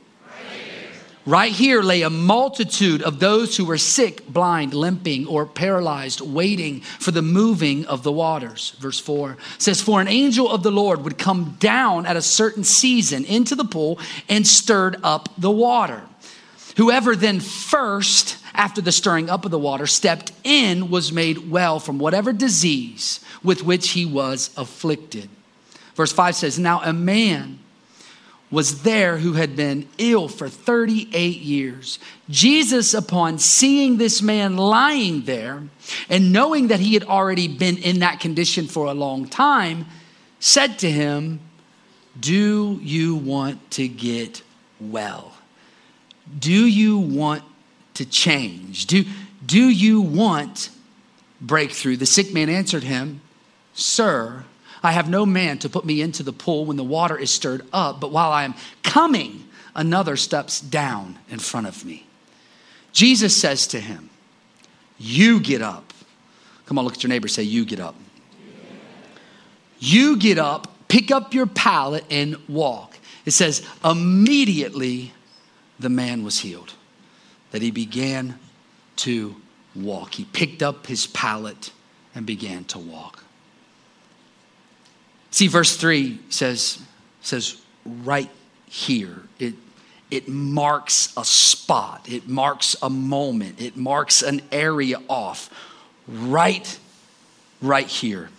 [1.26, 6.80] Right here lay a multitude of those who were sick, blind, limping, or paralyzed, waiting
[6.80, 8.70] for the moving of the waters.
[8.78, 12.64] Verse 4 says, For an angel of the Lord would come down at a certain
[12.64, 16.04] season into the pool and stirred up the water.
[16.78, 21.78] Whoever then first, after the stirring up of the water, stepped in was made well
[21.78, 25.28] from whatever disease with which he was afflicted.
[25.94, 27.60] Verse 5 says, Now a man
[28.50, 31.98] was there who had been ill for 38 years.
[32.30, 35.62] Jesus, upon seeing this man lying there
[36.08, 39.86] and knowing that he had already been in that condition for a long time,
[40.38, 41.40] said to him,
[42.18, 44.42] Do you want to get
[44.80, 45.32] well?
[46.38, 47.42] Do you want
[47.94, 48.86] to change?
[48.86, 49.04] Do,
[49.44, 50.70] do you want
[51.40, 51.96] breakthrough?
[51.96, 53.20] The sick man answered him,
[53.74, 54.44] Sir,
[54.84, 57.62] I have no man to put me into the pool when the water is stirred
[57.72, 59.44] up, but while I am coming,
[59.74, 62.06] another steps down in front of me.
[62.92, 64.10] Jesus says to him,
[64.98, 65.94] You get up.
[66.66, 67.96] Come on, look at your neighbor, say, You get up.
[69.78, 72.98] You get up, pick up your pallet, and walk.
[73.24, 75.14] It says, Immediately
[75.78, 76.74] the man was healed,
[77.52, 78.38] that he began
[78.96, 79.34] to
[79.74, 80.14] walk.
[80.14, 81.72] He picked up his pallet
[82.14, 83.24] and began to walk.
[85.34, 86.78] See, verse 3 says,
[87.20, 88.30] says right
[88.66, 89.20] here.
[89.40, 89.54] It,
[90.08, 95.50] it marks a spot, it marks a moment, it marks an area off.
[96.06, 96.78] Right,
[97.60, 98.30] right here.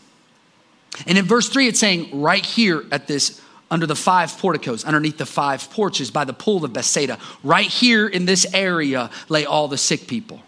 [1.06, 5.18] And in verse 3, it's saying right here at this under the five porticos, underneath
[5.18, 7.20] the five porches by the pool of Bethsaida.
[7.44, 10.42] Right here in this area lay all the sick people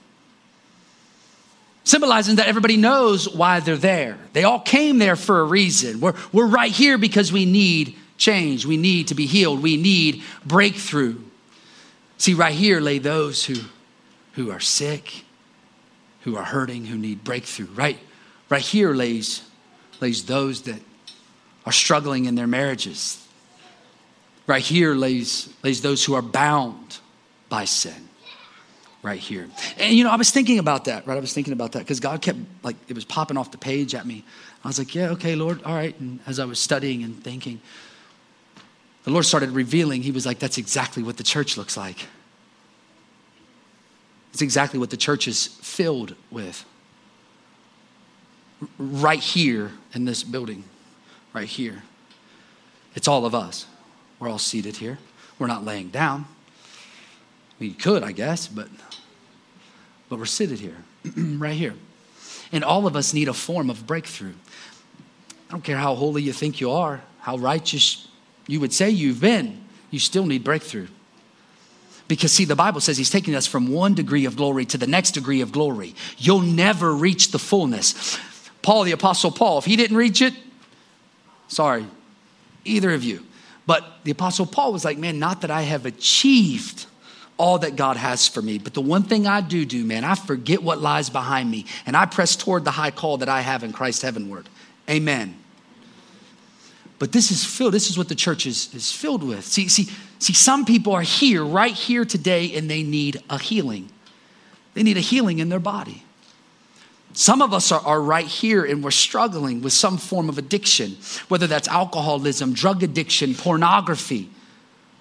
[1.88, 4.18] symbolizing that everybody knows why they're there.
[4.34, 6.00] They all came there for a reason.
[6.00, 8.66] We're, we're right here because we need change.
[8.66, 9.62] We need to be healed.
[9.62, 11.20] We need breakthrough.
[12.18, 13.56] See, right here lay those who,
[14.34, 15.24] who are sick,
[16.22, 17.68] who are hurting, who need breakthrough.
[17.68, 18.00] Right,
[18.50, 19.48] right here lays,
[20.02, 20.82] lays those that
[21.66, 23.26] are struggling in their marriages.
[24.46, 27.00] Right here lays, lays those who are bound
[27.50, 28.07] by sin
[29.08, 29.48] right here.
[29.80, 31.18] And you know, I was thinking about that, right?
[31.18, 33.96] I was thinking about that because God kept like it was popping off the page
[33.96, 34.26] at me.
[34.64, 35.98] I was like, yeah, okay, Lord, all right.
[36.00, 37.62] And as I was studying and thinking,
[39.06, 42.06] the Lord started revealing, He was like, that's exactly what the church looks like.
[44.34, 46.66] It's exactly what the church is filled with.
[48.78, 50.66] Right here in this building,
[51.34, 51.84] right here.
[52.94, 53.68] It's all of us.
[54.20, 54.98] We're all seated here.
[55.40, 56.26] We're not laying down.
[57.60, 58.68] We could, I guess, but
[60.10, 60.78] but we're seated here,
[61.18, 61.74] right here.
[62.52, 64.34] And all of us need a form of breakthrough.
[65.50, 68.08] I don't care how holy you think you are, how righteous
[68.48, 70.88] you would say you've been, you still need breakthrough.
[72.08, 74.88] Because, see, the Bible says He's taking us from one degree of glory to the
[74.88, 75.94] next degree of glory.
[76.18, 78.18] You'll never reach the fullness.
[78.62, 80.34] Paul, the Apostle Paul, if he didn't reach it,
[81.50, 81.86] sorry,
[82.64, 83.26] either of you.
[83.66, 86.86] But the Apostle Paul was like, man, not that I have achieved
[87.38, 88.58] all that God has for me.
[88.58, 91.96] But the one thing I do do, man, I forget what lies behind me and
[91.96, 94.50] I press toward the high call that I have in Christ heavenward.
[94.90, 95.38] Amen.
[97.00, 99.46] But this is filled, this is what the church is, is filled with.
[99.46, 103.90] See, see, see, some people are here, right here today, and they need a healing.
[104.74, 106.04] They need a healing in their body.
[107.14, 110.98] Some of us are, are right here and we're struggling with some form of addiction,
[111.30, 114.30] whether that's alcoholism, drug addiction, pornography,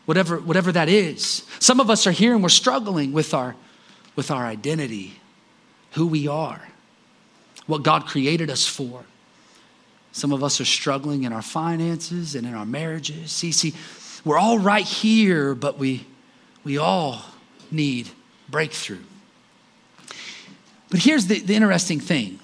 [0.07, 1.45] whatever, whatever that is.
[1.59, 3.55] Some of us are here and we're struggling with our,
[4.15, 5.21] with our identity,
[5.93, 6.63] who we are,
[7.67, 9.05] what God created us for.
[10.13, 13.31] Some of us are struggling in our finances and in our marriages.
[13.33, 13.75] See, see,
[14.25, 16.07] we're all right here, but we,
[16.65, 17.23] we all
[17.71, 18.09] need
[18.49, 19.03] breakthrough.
[20.89, 22.39] But here's the, the interesting thing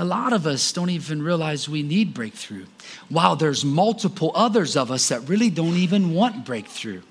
[0.00, 2.64] a lot of us don't even realize we need breakthrough,
[3.10, 7.02] while there's multiple others of us that really don't even want breakthrough.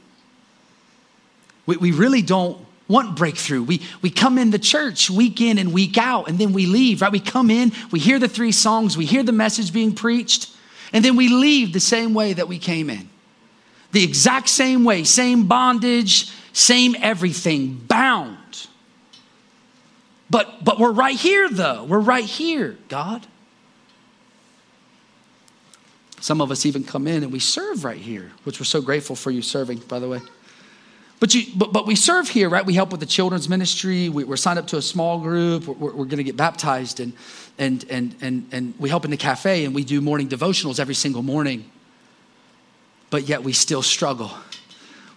[1.68, 3.62] We, we really don't want breakthrough.
[3.62, 7.04] We, we come in the church week in and week out, and then we leave,
[7.04, 7.12] right?
[7.12, 10.50] We come in, we hear the three songs, we hear the message being preached,
[10.92, 13.08] and then we leave the same way that we came in.
[13.92, 18.39] The exact same way, same bondage, same everything, bound
[20.30, 21.84] but, but we're right here, though.
[21.84, 23.26] We're right here, God.
[26.22, 29.16] Some of us even come in and we serve right here, which we're so grateful
[29.16, 30.20] for you serving, by the way.
[31.20, 32.66] But, you, but, but we serve here, right?
[32.66, 34.08] We help with the children's ministry.
[34.10, 35.68] We, are signed up to a small group.
[35.68, 37.14] We're, we're going to get baptized, and,
[37.58, 40.96] and, and, and, and we help in the cafe, and we do morning devotionals every
[40.96, 41.70] single morning.
[43.10, 44.32] But yet we still struggle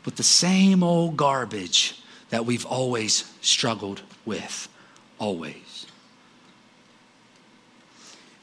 [0.04, 4.68] with the same old garbage that we've always struggled with
[5.22, 5.86] always.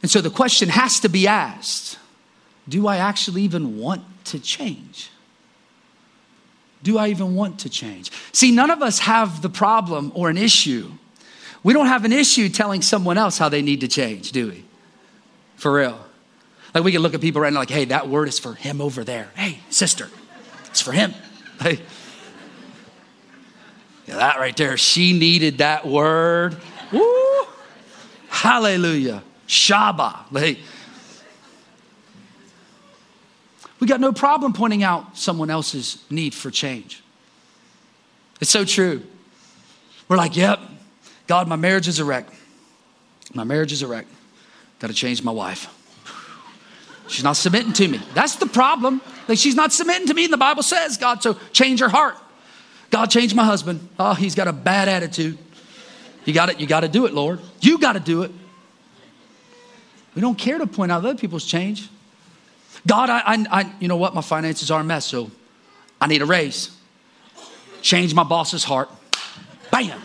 [0.02, 1.98] And so the question has to be asked
[2.68, 5.10] do I actually even want to change?
[6.84, 8.12] Do I even want to change?
[8.32, 10.92] See, none of us have the problem or an issue.
[11.63, 14.63] We don't have an issue telling someone else how they need to change, do we?
[15.56, 16.00] For real.
[16.76, 18.82] Like we can look at people right now, like, hey, that word is for him
[18.82, 19.32] over there.
[19.36, 20.10] Hey, sister,
[20.68, 21.15] it's for him.
[21.60, 21.80] Hey,
[24.10, 26.58] yeah, that right there, she needed that word.
[26.91, 27.45] Woo!
[28.28, 29.22] Hallelujah.
[29.48, 30.26] Shaba.
[30.36, 30.58] Hey.
[33.80, 37.04] We got no problem pointing out someone else's need for change.
[38.41, 39.04] It's so true.
[40.08, 40.60] We're like, yep,
[41.28, 42.26] God, my marriage is a wreck.
[43.36, 44.08] My marriage is a wreck.
[44.80, 45.67] Got to change my wife.
[47.08, 48.00] She's not submitting to me.
[48.15, 49.02] That's the problem.
[49.28, 52.17] Like she's not submitting to me, and the Bible says, God, so change her heart.
[52.89, 53.88] God, changed my husband.
[53.99, 55.38] Oh, he's got a bad attitude.
[56.25, 56.60] You got it.
[56.60, 57.39] You got to do it, Lord.
[57.62, 58.32] You got to do it.
[60.15, 61.88] We don't care to point out other people's change.
[62.86, 64.15] God, I, I, I, you know what?
[64.15, 65.30] My finances are a mess, so
[66.02, 66.75] I need a raise.
[67.82, 68.89] Change my boss's heart.
[69.71, 69.99] Bam.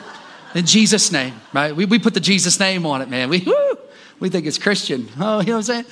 [0.54, 1.74] In Jesus' name, right?
[1.74, 3.28] We, we put the Jesus name on it, man.
[3.28, 3.76] We, woo,
[4.20, 5.08] we think it's Christian.
[5.18, 5.84] Oh, you know what I'm saying?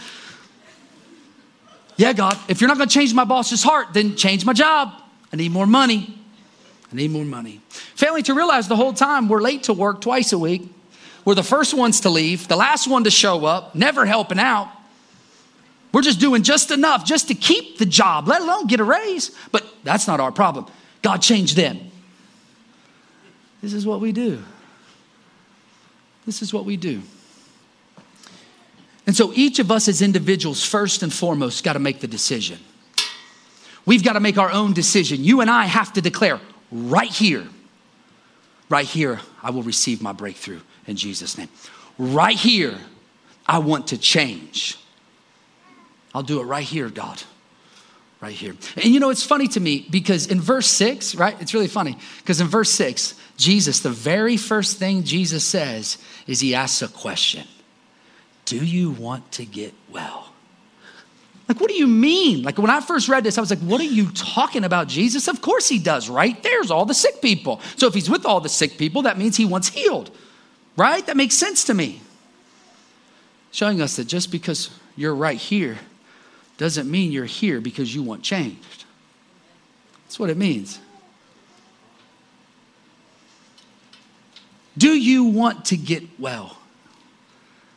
[1.96, 4.92] Yeah, God, if you're not going to change my boss's heart, then change my job.
[5.32, 6.18] I need more money.
[6.92, 7.60] I need more money.
[7.70, 10.68] Failing to realize the whole time we're late to work twice a week.
[11.24, 14.70] We're the first ones to leave, the last one to show up, never helping out.
[15.92, 19.30] We're just doing just enough just to keep the job, let alone get a raise.
[19.50, 20.66] But that's not our problem.
[21.00, 21.78] God changed them.
[23.62, 24.42] This is what we do.
[26.26, 27.02] This is what we do.
[29.06, 32.58] And so each of us as individuals, first and foremost, got to make the decision.
[33.84, 35.24] We've got to make our own decision.
[35.24, 36.40] You and I have to declare
[36.72, 37.46] right here,
[38.68, 41.48] right here, I will receive my breakthrough in Jesus' name.
[41.98, 42.78] Right here,
[43.46, 44.78] I want to change.
[46.14, 47.22] I'll do it right here, God.
[48.20, 48.54] Right here.
[48.76, 51.36] And you know, it's funny to me because in verse six, right?
[51.40, 56.40] It's really funny because in verse six, Jesus, the very first thing Jesus says is
[56.40, 57.46] he asks a question
[58.44, 60.31] Do you want to get well?
[61.52, 62.42] Like, what do you mean?
[62.42, 65.28] Like, when I first read this, I was like, what are you talking about, Jesus?
[65.28, 66.42] Of course he does, right?
[66.42, 67.60] There's all the sick people.
[67.76, 70.10] So if he's with all the sick people, that means he wants healed,
[70.78, 71.04] right?
[71.04, 72.00] That makes sense to me.
[73.50, 75.76] Showing us that just because you're right here
[76.56, 78.86] doesn't mean you're here because you want changed.
[80.04, 80.80] That's what it means.
[84.78, 86.56] Do you want to get well?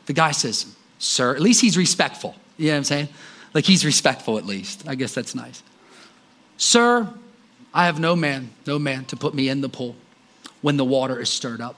[0.05, 2.35] The guy says, Sir, at least he's respectful.
[2.57, 3.09] You know what I'm saying?
[3.55, 4.83] Like he's respectful at least.
[4.85, 5.63] I guess that's nice.
[6.57, 7.07] Sir,
[7.73, 9.95] I have no man, no man to put me in the pool
[10.61, 11.77] when the water is stirred up.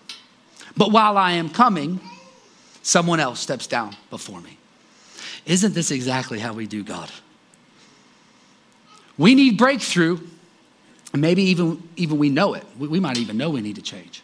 [0.75, 1.99] But while I am coming,
[2.81, 4.57] someone else steps down before me.
[5.45, 7.11] Isn't this exactly how we do God?
[9.17, 10.19] We need breakthrough,
[11.13, 12.65] and maybe even, even we know it.
[12.77, 14.23] We, we might even know we need to change.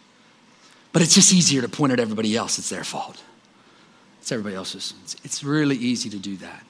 [0.92, 2.58] But it's just easier to point at everybody else.
[2.58, 3.22] It's their fault.
[4.22, 4.94] It's everybody else's.
[5.04, 6.64] It's, it's really easy to do that.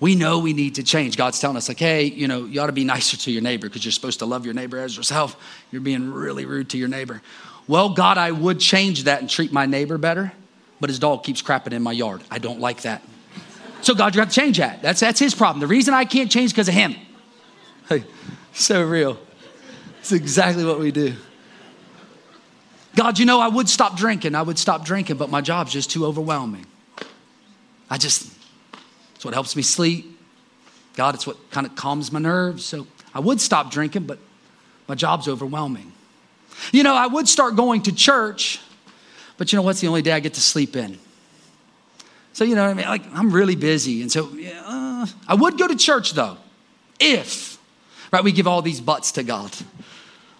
[0.00, 1.16] We know we need to change.
[1.16, 3.66] God's telling us, like, hey, you know, you ought to be nicer to your neighbor
[3.66, 5.36] because you're supposed to love your neighbor as yourself.
[5.72, 7.20] You're being really rude to your neighbor.
[7.66, 10.32] Well, God, I would change that and treat my neighbor better,
[10.80, 12.22] but his dog keeps crapping in my yard.
[12.30, 13.02] I don't like that.
[13.82, 14.82] So, God, you have to change that.
[14.82, 15.60] That's, that's his problem.
[15.60, 16.94] The reason I can't change because of him.
[17.88, 18.04] Hey,
[18.52, 19.18] so real.
[20.00, 21.14] It's exactly what we do.
[22.94, 24.34] God, you know, I would stop drinking.
[24.34, 26.66] I would stop drinking, but my job's just too overwhelming.
[27.90, 28.32] I just,
[29.18, 30.16] it's what helps me sleep.
[30.94, 32.64] God, it's what kind of calms my nerves.
[32.64, 34.20] So I would stop drinking, but
[34.86, 35.90] my job's overwhelming.
[36.70, 38.60] You know, I would start going to church,
[39.36, 41.00] but you know what's the only day I get to sleep in?
[42.32, 42.86] So, you know I mean?
[42.86, 44.02] Like, I'm really busy.
[44.02, 46.36] And so, yeah, uh, I would go to church though,
[47.00, 47.58] if,
[48.12, 48.22] right?
[48.22, 49.50] We give all these buts to God.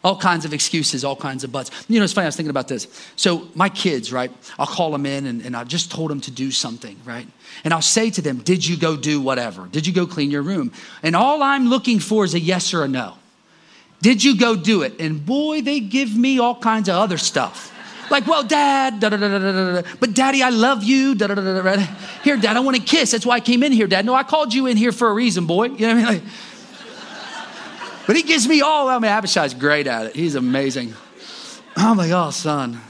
[0.04, 1.70] All kinds of excuses, all kinds of buts.
[1.88, 2.86] You know, it's funny, I was thinking about this.
[3.16, 6.30] So, my kids, right, I'll call them in and, and I just told them to
[6.30, 7.26] do something, right?
[7.64, 9.66] And I'll say to them, Did you go do whatever?
[9.66, 10.72] Did you go clean your room?
[11.02, 13.14] And all I'm looking for is a yes or a no.
[14.00, 15.00] Did you go do it?
[15.00, 17.74] And boy, they give me all kinds of other stuff.
[18.10, 19.88] Like, well, dad, da, da, da, da, da, da.
[20.00, 21.14] but daddy, I love you.
[21.14, 21.82] Da, da, da, da, da.
[22.22, 23.10] Here, dad, I want to kiss.
[23.10, 24.06] That's why I came in here, dad.
[24.06, 25.66] No, I called you in here for a reason, boy.
[25.66, 26.22] You know what I mean?
[26.22, 26.22] Like,
[28.08, 28.88] but he gives me all.
[28.88, 30.16] I mean, Abishai's great at it.
[30.16, 30.94] He's amazing.
[31.76, 32.80] I'm like, oh, son.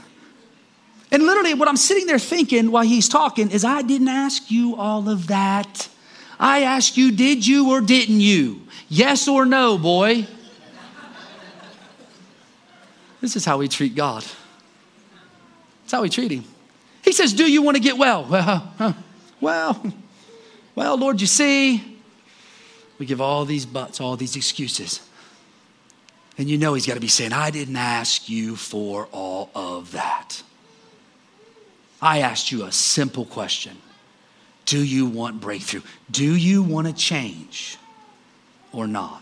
[1.11, 4.77] And literally, what I'm sitting there thinking while he's talking is, I didn't ask you
[4.77, 5.89] all of that.
[6.39, 8.61] I asked you, did you or didn't you?
[8.87, 10.25] Yes or no, boy?
[13.19, 14.23] This is how we treat God.
[15.81, 16.45] That's how we treat him.
[17.03, 18.23] He says, Do you want to get well?
[19.41, 19.93] Well, well,
[20.75, 21.97] well, Lord, you see,
[22.97, 25.08] we give all these buts, all these excuses.
[26.39, 29.91] And you know he's got to be saying, I didn't ask you for all of
[29.91, 30.41] that.
[32.01, 33.75] I asked you a simple question
[34.63, 35.81] Do you want breakthrough?
[36.09, 37.77] Do you want to change
[38.71, 39.21] or not?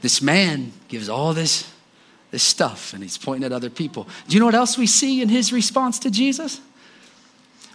[0.00, 1.70] This man gives all this
[2.30, 4.08] this stuff and he's pointing at other people.
[4.26, 6.58] Do you know what else we see in his response to Jesus?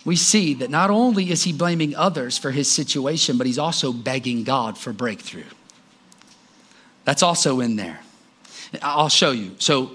[0.03, 3.93] We see that not only is he blaming others for his situation, but he's also
[3.93, 5.43] begging God for breakthrough.
[7.08, 8.01] That's also in there.
[8.82, 9.55] I'll show you.
[9.60, 9.91] So,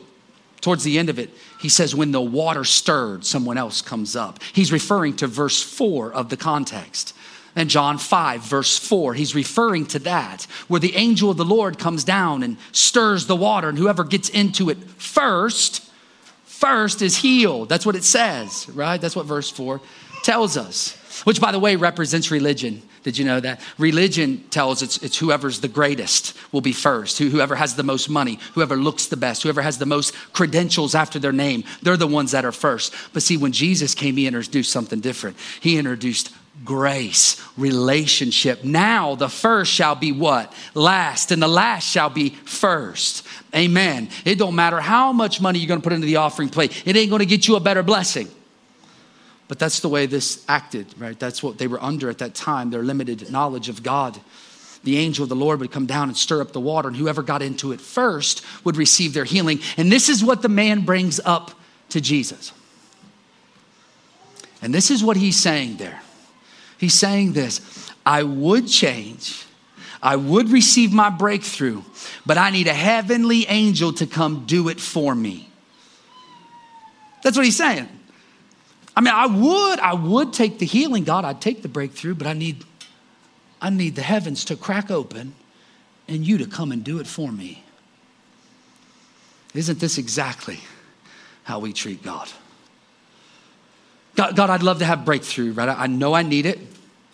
[0.63, 1.29] towards the end of it,
[1.61, 4.43] he says, When the water stirred, someone else comes up.
[4.55, 7.15] He's referring to verse four of the context.
[7.55, 11.79] And John 5, verse 4, he's referring to that, where the angel of the Lord
[11.79, 15.87] comes down and stirs the water, and whoever gets into it first,
[16.45, 17.69] first is healed.
[17.69, 18.99] That's what it says, right?
[18.99, 19.83] That's what verse 4
[20.25, 22.81] tells us, which, by the way, represents religion.
[23.03, 23.61] Did you know that?
[23.79, 28.39] Religion tells it's, it's whoever's the greatest will be first, whoever has the most money,
[28.55, 32.31] whoever looks the best, whoever has the most credentials after their name, they're the ones
[32.31, 32.95] that are first.
[33.13, 35.37] But see, when Jesus came, he introduced something different.
[35.61, 36.33] He introduced
[36.65, 38.63] grace, relationship.
[38.63, 40.53] Now the first shall be what?
[40.75, 43.27] Last, and the last shall be first.
[43.55, 44.11] Amen.
[44.25, 46.87] It don't matter how much money you're going to put into the offering plate.
[46.87, 48.29] It ain't going to get you a better blessing.
[49.49, 51.19] But that's the way this acted, right?
[51.19, 54.19] That's what they were under at that time, their limited knowledge of God.
[54.85, 57.23] The angel of the Lord would come down and stir up the water, and whoever
[57.23, 59.61] got into it first would receive their healing.
[59.77, 61.53] And this is what the man brings up
[61.91, 62.53] to Jesus.
[64.63, 66.01] And this is what he's saying there.
[66.79, 69.45] He's saying this I would change,
[70.03, 71.83] I would receive my breakthrough,
[72.27, 75.49] but I need a heavenly angel to come do it for me.
[77.23, 77.89] That's what he's saying.
[78.95, 82.27] I mean, I would, I would take the healing, God, I'd take the breakthrough, but
[82.27, 82.65] I need,
[83.61, 85.35] I need the heavens to crack open
[86.09, 87.65] and you to come and do it for me.
[89.55, 90.61] Isn't this exactly
[91.45, 92.29] how we treat God?
[94.15, 95.69] God, God, I'd love to have breakthrough, right?
[95.69, 96.59] I know I need it.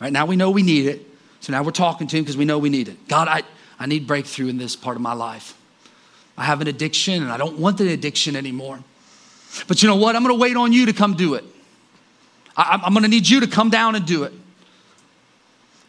[0.00, 1.04] Right now we know we need it.
[1.40, 3.06] So now we're talking to him because we know we need it.
[3.06, 3.42] God, I,
[3.78, 5.56] I need breakthrough in this part of my life.
[6.36, 8.80] I have an addiction and I don't want the addiction anymore.
[9.66, 10.16] But you know what?
[10.16, 11.44] I'm going to wait on you to come do it.
[12.58, 14.32] I, I'm to need you to come down and do it.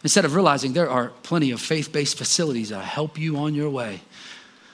[0.02, 3.68] Instead of realizing there are plenty of faith based facilities that help you on your
[3.68, 4.00] way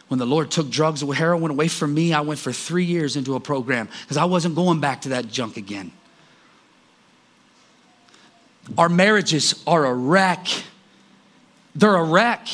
[0.08, 3.34] When the Lord took drugs heroin away from me, I went for three years into
[3.34, 5.90] a program because I wasn't going back to that junk again.
[8.78, 10.46] Our marriages are a wreck.
[11.74, 12.46] They're a wreck.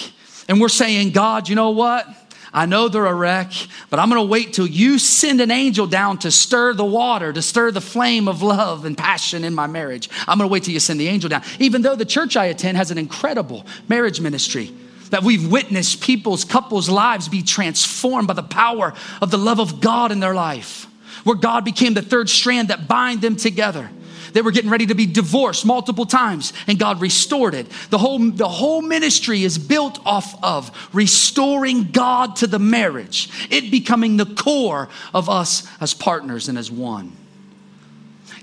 [0.48, 2.06] And we're saying, God, you know what?
[2.54, 3.52] I know they're a wreck,
[3.88, 7.32] but I'm going to wait till you send an angel down to stir the water,
[7.32, 10.10] to stir the flame of love and passion in my marriage.
[10.28, 11.42] I'm going to wait till you send the angel down.
[11.58, 14.70] Even though the church I attend has an incredible marriage ministry
[15.08, 18.92] that we've witnessed people's, couples' lives be transformed by the power
[19.22, 20.86] of the love of God in their life,
[21.24, 23.90] where God became the third strand that bind them together.
[24.32, 27.66] They were getting ready to be divorced multiple times, and God restored it.
[27.90, 33.70] The whole, the whole ministry is built off of restoring God to the marriage, it
[33.70, 37.12] becoming the core of us as partners and as one.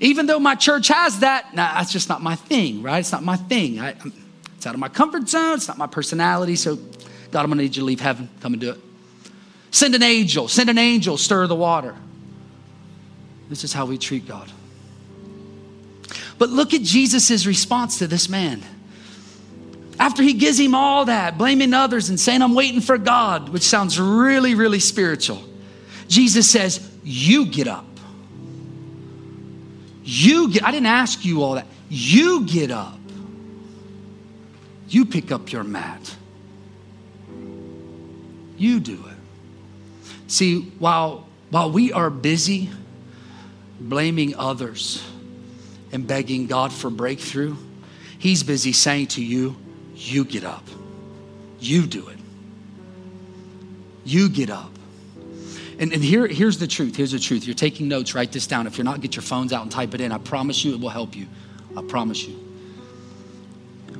[0.02, 3.00] Even though my church has that, nah, that's just not my thing, right?
[3.00, 3.80] It's not my thing.
[3.80, 3.96] I,
[4.56, 5.56] it's out of my comfort zone.
[5.56, 6.56] It's not my personality.
[6.56, 6.78] So,
[7.32, 8.30] God, I'm going to need you to leave heaven.
[8.40, 8.80] Come and do it.
[9.72, 10.48] Send an angel.
[10.48, 11.18] Send an angel.
[11.18, 11.96] Stir the water.
[13.50, 14.52] This is how we treat God.
[16.40, 18.64] But look at Jesus' response to this man.
[20.00, 23.64] After he gives him all that, blaming others and saying, I'm waiting for God, which
[23.64, 25.44] sounds really, really spiritual,
[26.08, 27.86] Jesus says, You get up.
[30.04, 31.68] You get, I didn't ask you all that.
[31.90, 32.98] You get up.
[34.88, 36.16] You pick up your mat.
[38.58, 39.16] You do it.
[40.28, 42.70] See, while, while we are busy
[43.80, 45.04] blaming others,
[45.92, 47.56] and begging God for breakthrough,
[48.18, 49.56] He's busy saying to you,
[49.96, 50.68] You get up.
[51.60, 52.18] You do it.
[54.06, 54.72] You get up.
[55.80, 56.96] And, and here, here's the truth.
[56.98, 57.46] Here's the truth.
[57.46, 58.68] You're taking notes, write this down.
[58.68, 60.12] If you're not, get your phones out and type it in.
[60.12, 61.28] I promise you it will help you.
[61.78, 62.38] I promise you.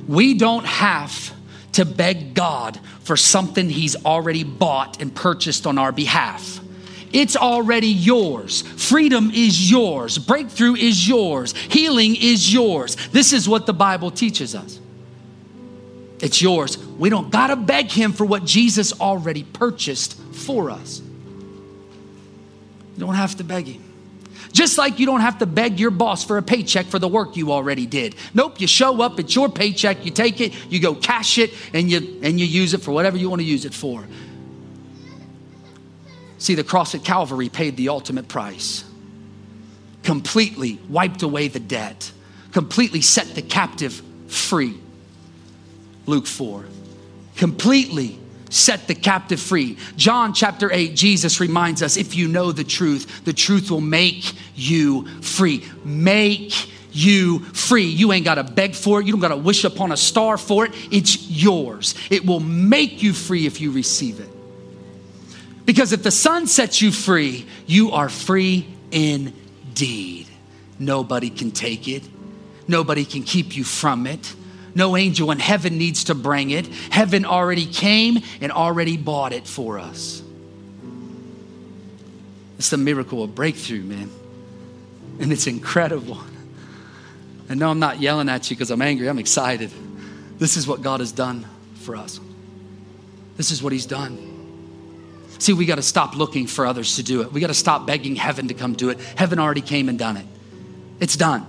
[0.06, 1.32] We don't have
[1.72, 6.60] to beg God for something He's already bought and purchased on our behalf.
[7.12, 8.62] It's already yours.
[8.62, 10.18] Freedom is yours.
[10.18, 11.54] Breakthrough is yours.
[11.54, 12.96] Healing is yours.
[13.08, 14.78] This is what the Bible teaches us.
[16.20, 16.78] It's yours.
[16.78, 21.00] We don't got to beg Him for what Jesus already purchased for us.
[22.94, 23.84] You don't have to beg Him.
[24.52, 27.36] Just like you don't have to beg your boss for a paycheck for the work
[27.36, 28.16] you already did.
[28.34, 31.90] Nope, you show up, it's your paycheck, you take it, you go cash it, and
[31.90, 34.04] you and you use it for whatever you want to use it for.
[36.40, 38.82] See, the cross at Calvary paid the ultimate price,
[40.02, 42.10] completely wiped away the debt,
[42.50, 44.74] completely set the captive free.
[46.06, 46.64] Luke 4.
[47.36, 48.18] Completely
[48.48, 49.76] set the captive free.
[49.96, 54.32] John chapter 8, Jesus reminds us if you know the truth, the truth will make
[54.56, 55.62] you free.
[55.84, 56.54] Make
[56.90, 57.84] you free.
[57.84, 59.06] You ain't got to beg for it.
[59.06, 60.72] You don't got to wish upon a star for it.
[60.90, 61.94] It's yours.
[62.08, 64.39] It will make you free if you receive it.
[65.64, 70.26] Because if the Son sets you free, you are free indeed.
[70.78, 72.02] Nobody can take it,
[72.66, 74.34] nobody can keep you from it.
[74.72, 76.66] No angel in heaven needs to bring it.
[76.66, 80.22] Heaven already came and already bought it for us.
[82.56, 84.10] It's the miracle of breakthrough, man.
[85.18, 86.20] And it's incredible.
[87.48, 89.08] And no, I'm not yelling at you because I'm angry.
[89.08, 89.70] I'm excited.
[90.38, 92.20] This is what God has done for us.
[93.36, 94.29] This is what He's done.
[95.40, 97.32] See, we got to stop looking for others to do it.
[97.32, 99.00] We got to stop begging heaven to come do it.
[99.16, 100.26] Heaven already came and done it.
[101.00, 101.46] It's done.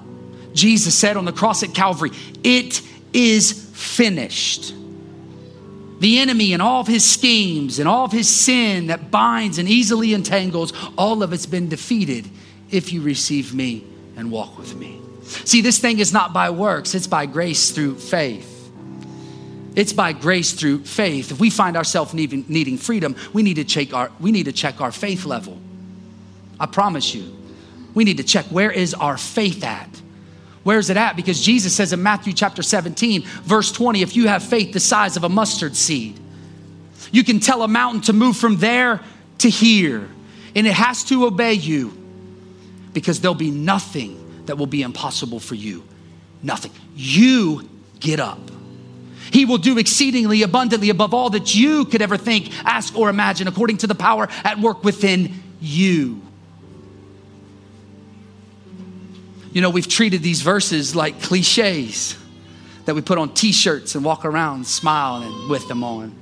[0.53, 2.11] Jesus said on the cross at Calvary,
[2.41, 2.81] It
[3.13, 4.73] is finished.
[5.99, 9.67] The enemy and all of his schemes and all of his sin that binds and
[9.67, 12.27] easily entangles, all of it's been defeated
[12.71, 13.85] if you receive me
[14.15, 14.99] and walk with me.
[15.23, 18.50] See, this thing is not by works, it's by grace through faith.
[19.75, 21.31] It's by grace through faith.
[21.31, 24.51] If we find ourselves needing, needing freedom, we need to check our we need to
[24.51, 25.57] check our faith level.
[26.59, 27.37] I promise you.
[27.93, 29.89] We need to check where is our faith at?
[30.63, 31.15] Where is it at?
[31.15, 35.17] Because Jesus says in Matthew chapter 17, verse 20, if you have faith the size
[35.17, 36.19] of a mustard seed,
[37.11, 39.01] you can tell a mountain to move from there
[39.39, 40.07] to here,
[40.55, 41.91] and it has to obey you
[42.93, 45.83] because there'll be nothing that will be impossible for you.
[46.43, 46.71] Nothing.
[46.95, 47.67] You
[47.99, 48.39] get up.
[49.31, 53.47] He will do exceedingly abundantly above all that you could ever think, ask, or imagine,
[53.47, 56.21] according to the power at work within you.
[59.53, 62.17] You know, we've treated these verses like cliches
[62.85, 66.15] that we put on t shirts and walk around smiling with them on.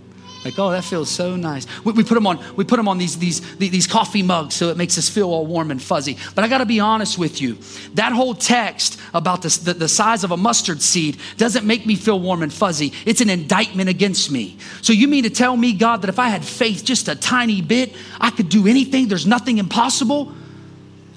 [0.45, 1.67] Like, oh, that feels so nice.
[1.83, 4.69] We, we, put them on, we put them on these, these, these coffee mugs so
[4.69, 6.17] it makes us feel all warm and fuzzy.
[6.33, 7.57] But I got to be honest with you.
[7.95, 11.95] That whole text about this, the, the size of a mustard seed doesn't make me
[11.95, 12.93] feel warm and fuzzy.
[13.05, 14.57] It's an indictment against me.
[14.81, 17.61] So you mean to tell me, God, that if I had faith just a tiny
[17.61, 19.09] bit, I could do anything?
[19.09, 20.33] There's nothing impossible?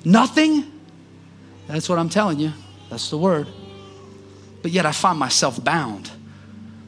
[0.04, 0.64] Nothing?
[1.68, 2.52] That's what I'm telling you.
[2.90, 3.46] That's the word.
[4.62, 6.10] But yet I find myself bound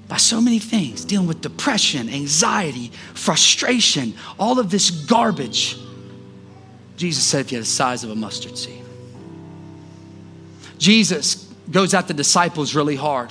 [0.08, 5.78] by so many things, dealing with depression, anxiety, frustration, all of this garbage.
[6.96, 8.82] Jesus said, if you had the size of a mustard seed.
[10.78, 13.30] Jesus goes at the disciples really hard.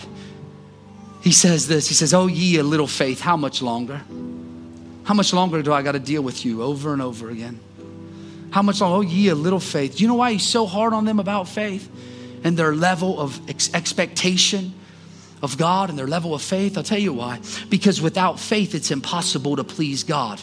[1.22, 4.02] He says this He says, Oh, ye a little faith, how much longer?
[5.04, 7.60] How much longer do I got to deal with you over and over again?
[8.52, 8.98] How much longer?
[8.98, 9.98] Oh, ye a little faith.
[9.98, 11.90] Do you know why he's so hard on them about faith
[12.44, 14.74] and their level of ex- expectation?
[15.44, 16.78] Of God and their level of faith?
[16.78, 17.40] I'll tell you why.
[17.70, 20.42] Because without faith, it's impossible to please God.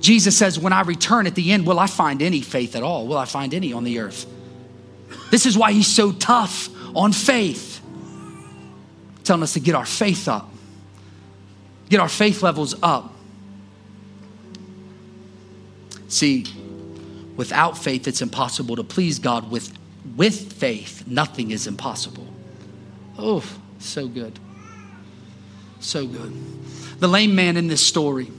[0.00, 3.06] Jesus says, When I return at the end, will I find any faith at all?
[3.06, 4.26] Will I find any on the earth?
[5.30, 7.80] This is why he's so tough on faith,
[9.24, 10.52] telling us to get our faith up,
[11.88, 13.14] get our faith levels up.
[16.08, 16.44] See,
[17.36, 19.50] without faith, it's impossible to please God.
[19.50, 19.72] With,
[20.16, 22.29] with faith, nothing is impossible.
[23.18, 23.44] Oh,
[23.78, 24.38] so good.
[25.80, 26.32] So good.
[27.00, 28.30] The lame man in this story,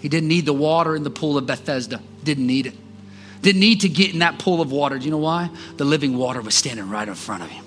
[0.00, 2.00] he didn't need the water in the pool of Bethesda.
[2.24, 2.74] Didn't need it.
[3.40, 4.98] Didn't need to get in that pool of water.
[4.98, 5.50] Do you know why?
[5.76, 7.64] The living water was standing right in front of him.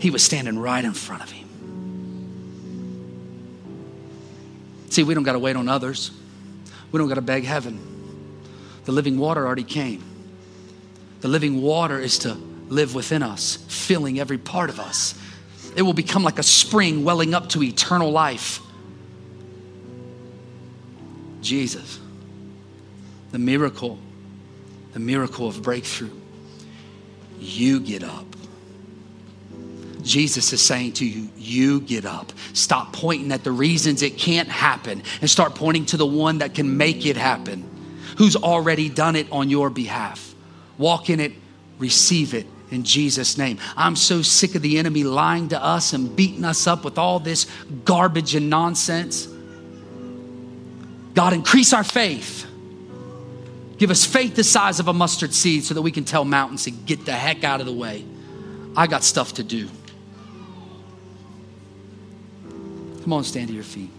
[0.00, 1.46] He was standing right in front of him.
[4.88, 6.10] See, we don't got to wait on others.
[6.90, 7.78] We don't got to beg heaven.
[8.86, 10.02] The living water already came.
[11.20, 12.36] The living water is to
[12.70, 15.14] live within us, filling every part of us.
[15.76, 18.60] It will become like a spring welling up to eternal life.
[21.42, 21.98] Jesus,
[23.32, 23.98] the miracle,
[24.92, 26.10] the miracle of breakthrough.
[27.38, 28.26] You get up.
[30.02, 32.32] Jesus is saying to you, you get up.
[32.52, 36.54] Stop pointing at the reasons it can't happen and start pointing to the one that
[36.54, 37.68] can make it happen,
[38.16, 40.34] who's already done it on your behalf.
[40.78, 41.32] Walk in it,
[41.78, 43.58] receive it, in Jesus' name.
[43.76, 47.18] I'm so sick of the enemy lying to us and beating us up with all
[47.18, 47.46] this
[47.84, 49.28] garbage and nonsense.
[51.14, 52.46] God, increase our faith.
[53.78, 56.64] Give us faith the size of a mustard seed so that we can tell mountains
[56.64, 58.04] to get the heck out of the way.
[58.76, 59.68] I got stuff to do.
[63.02, 63.90] Come on, stand to your feet.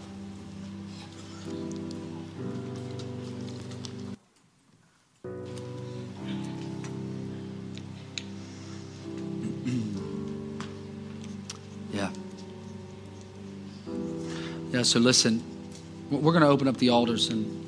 [14.84, 15.44] So listen,
[16.10, 17.62] we're going to open up the altars and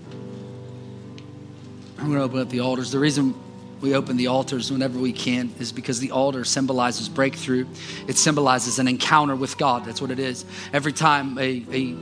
[1.97, 2.91] I'm going to open up the altars.
[2.91, 3.36] The reason
[3.80, 7.66] we open the altars whenever we can is because the altar symbolizes breakthrough.
[8.07, 9.86] It symbolizes an encounter with God.
[9.86, 10.45] That's what it is.
[10.72, 11.95] Every time a, a,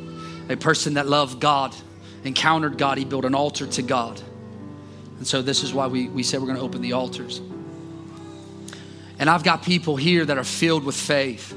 [0.54, 1.76] a person that loved God
[2.24, 4.22] encountered God, he built an altar to God.
[5.18, 7.42] And so this is why we, we said we're going to open the altars.
[9.20, 11.56] And I've got people here that are filled with faith,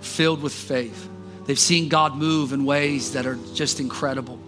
[0.00, 1.08] filled with faith.
[1.46, 4.38] They've seen God move in ways that are just incredible.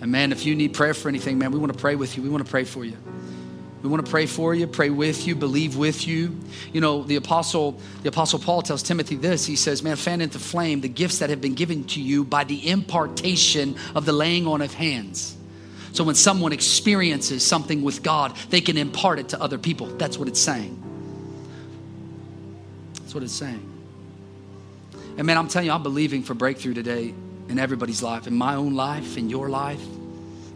[0.00, 2.22] And man, if you need prayer for anything, man, we want to pray with you.
[2.22, 2.96] We want to pray for you.
[3.82, 6.38] We want to pray for you, pray with you, believe with you.
[6.70, 9.46] You know, the apostle, the apostle Paul tells Timothy this.
[9.46, 12.44] He says, "Man, fan into flame the gifts that have been given to you by
[12.44, 15.34] the impartation of the laying on of hands."
[15.92, 19.86] So when someone experiences something with God, they can impart it to other people.
[19.96, 20.76] That's what it's saying.
[22.96, 23.69] That's what it's saying.
[25.20, 27.12] And man, I'm telling you, I'm believing for breakthrough today
[27.50, 29.84] in everybody's life, in my own life, in your life,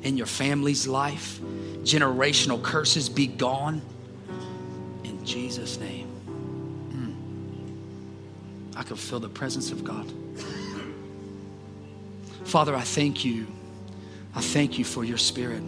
[0.00, 1.38] in your family's life.
[1.82, 3.82] Generational curses be gone
[5.04, 6.08] in Jesus' name.
[6.94, 8.78] Mm.
[8.78, 10.10] I can feel the presence of God.
[12.44, 13.46] Father, I thank you.
[14.34, 15.62] I thank you for your spirit.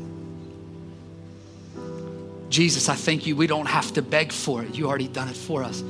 [2.49, 3.37] Jesus, I thank you.
[3.37, 4.75] We don't have to beg for it.
[4.75, 5.83] You already done it for us.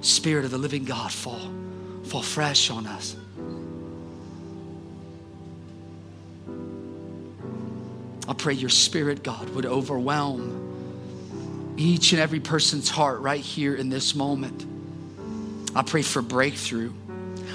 [0.00, 1.50] Spirit of the living God, fall,
[2.04, 3.16] fall fresh on us.
[8.28, 13.88] I pray your spirit, God, would overwhelm each and every person's heart right here in
[13.88, 14.66] this moment.
[15.74, 16.92] I pray for breakthrough.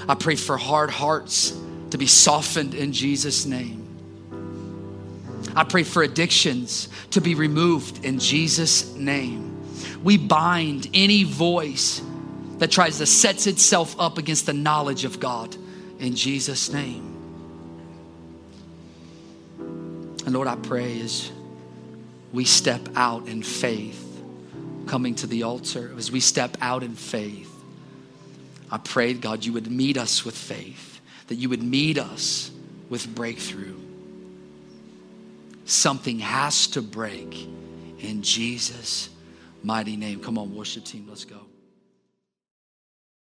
[0.08, 1.58] I pray for hard hearts
[1.90, 3.82] to be softened in Jesus' name.
[5.54, 9.54] I pray for addictions to be removed in Jesus' name.
[10.04, 12.02] We bind any voice
[12.58, 15.56] that tries to sets itself up against the knowledge of God
[15.98, 17.12] in Jesus' name.
[19.58, 21.30] And Lord, I pray as
[22.32, 24.02] we step out in faith,
[24.86, 27.52] coming to the altar, as we step out in faith,
[28.70, 32.50] I prayed, God, you would meet us with faith, that you would meet us
[32.88, 33.76] with breakthrough.
[35.64, 37.46] Something has to break
[37.98, 39.08] in Jesus'
[39.62, 40.20] mighty name.
[40.20, 41.40] Come on, worship team, let's go.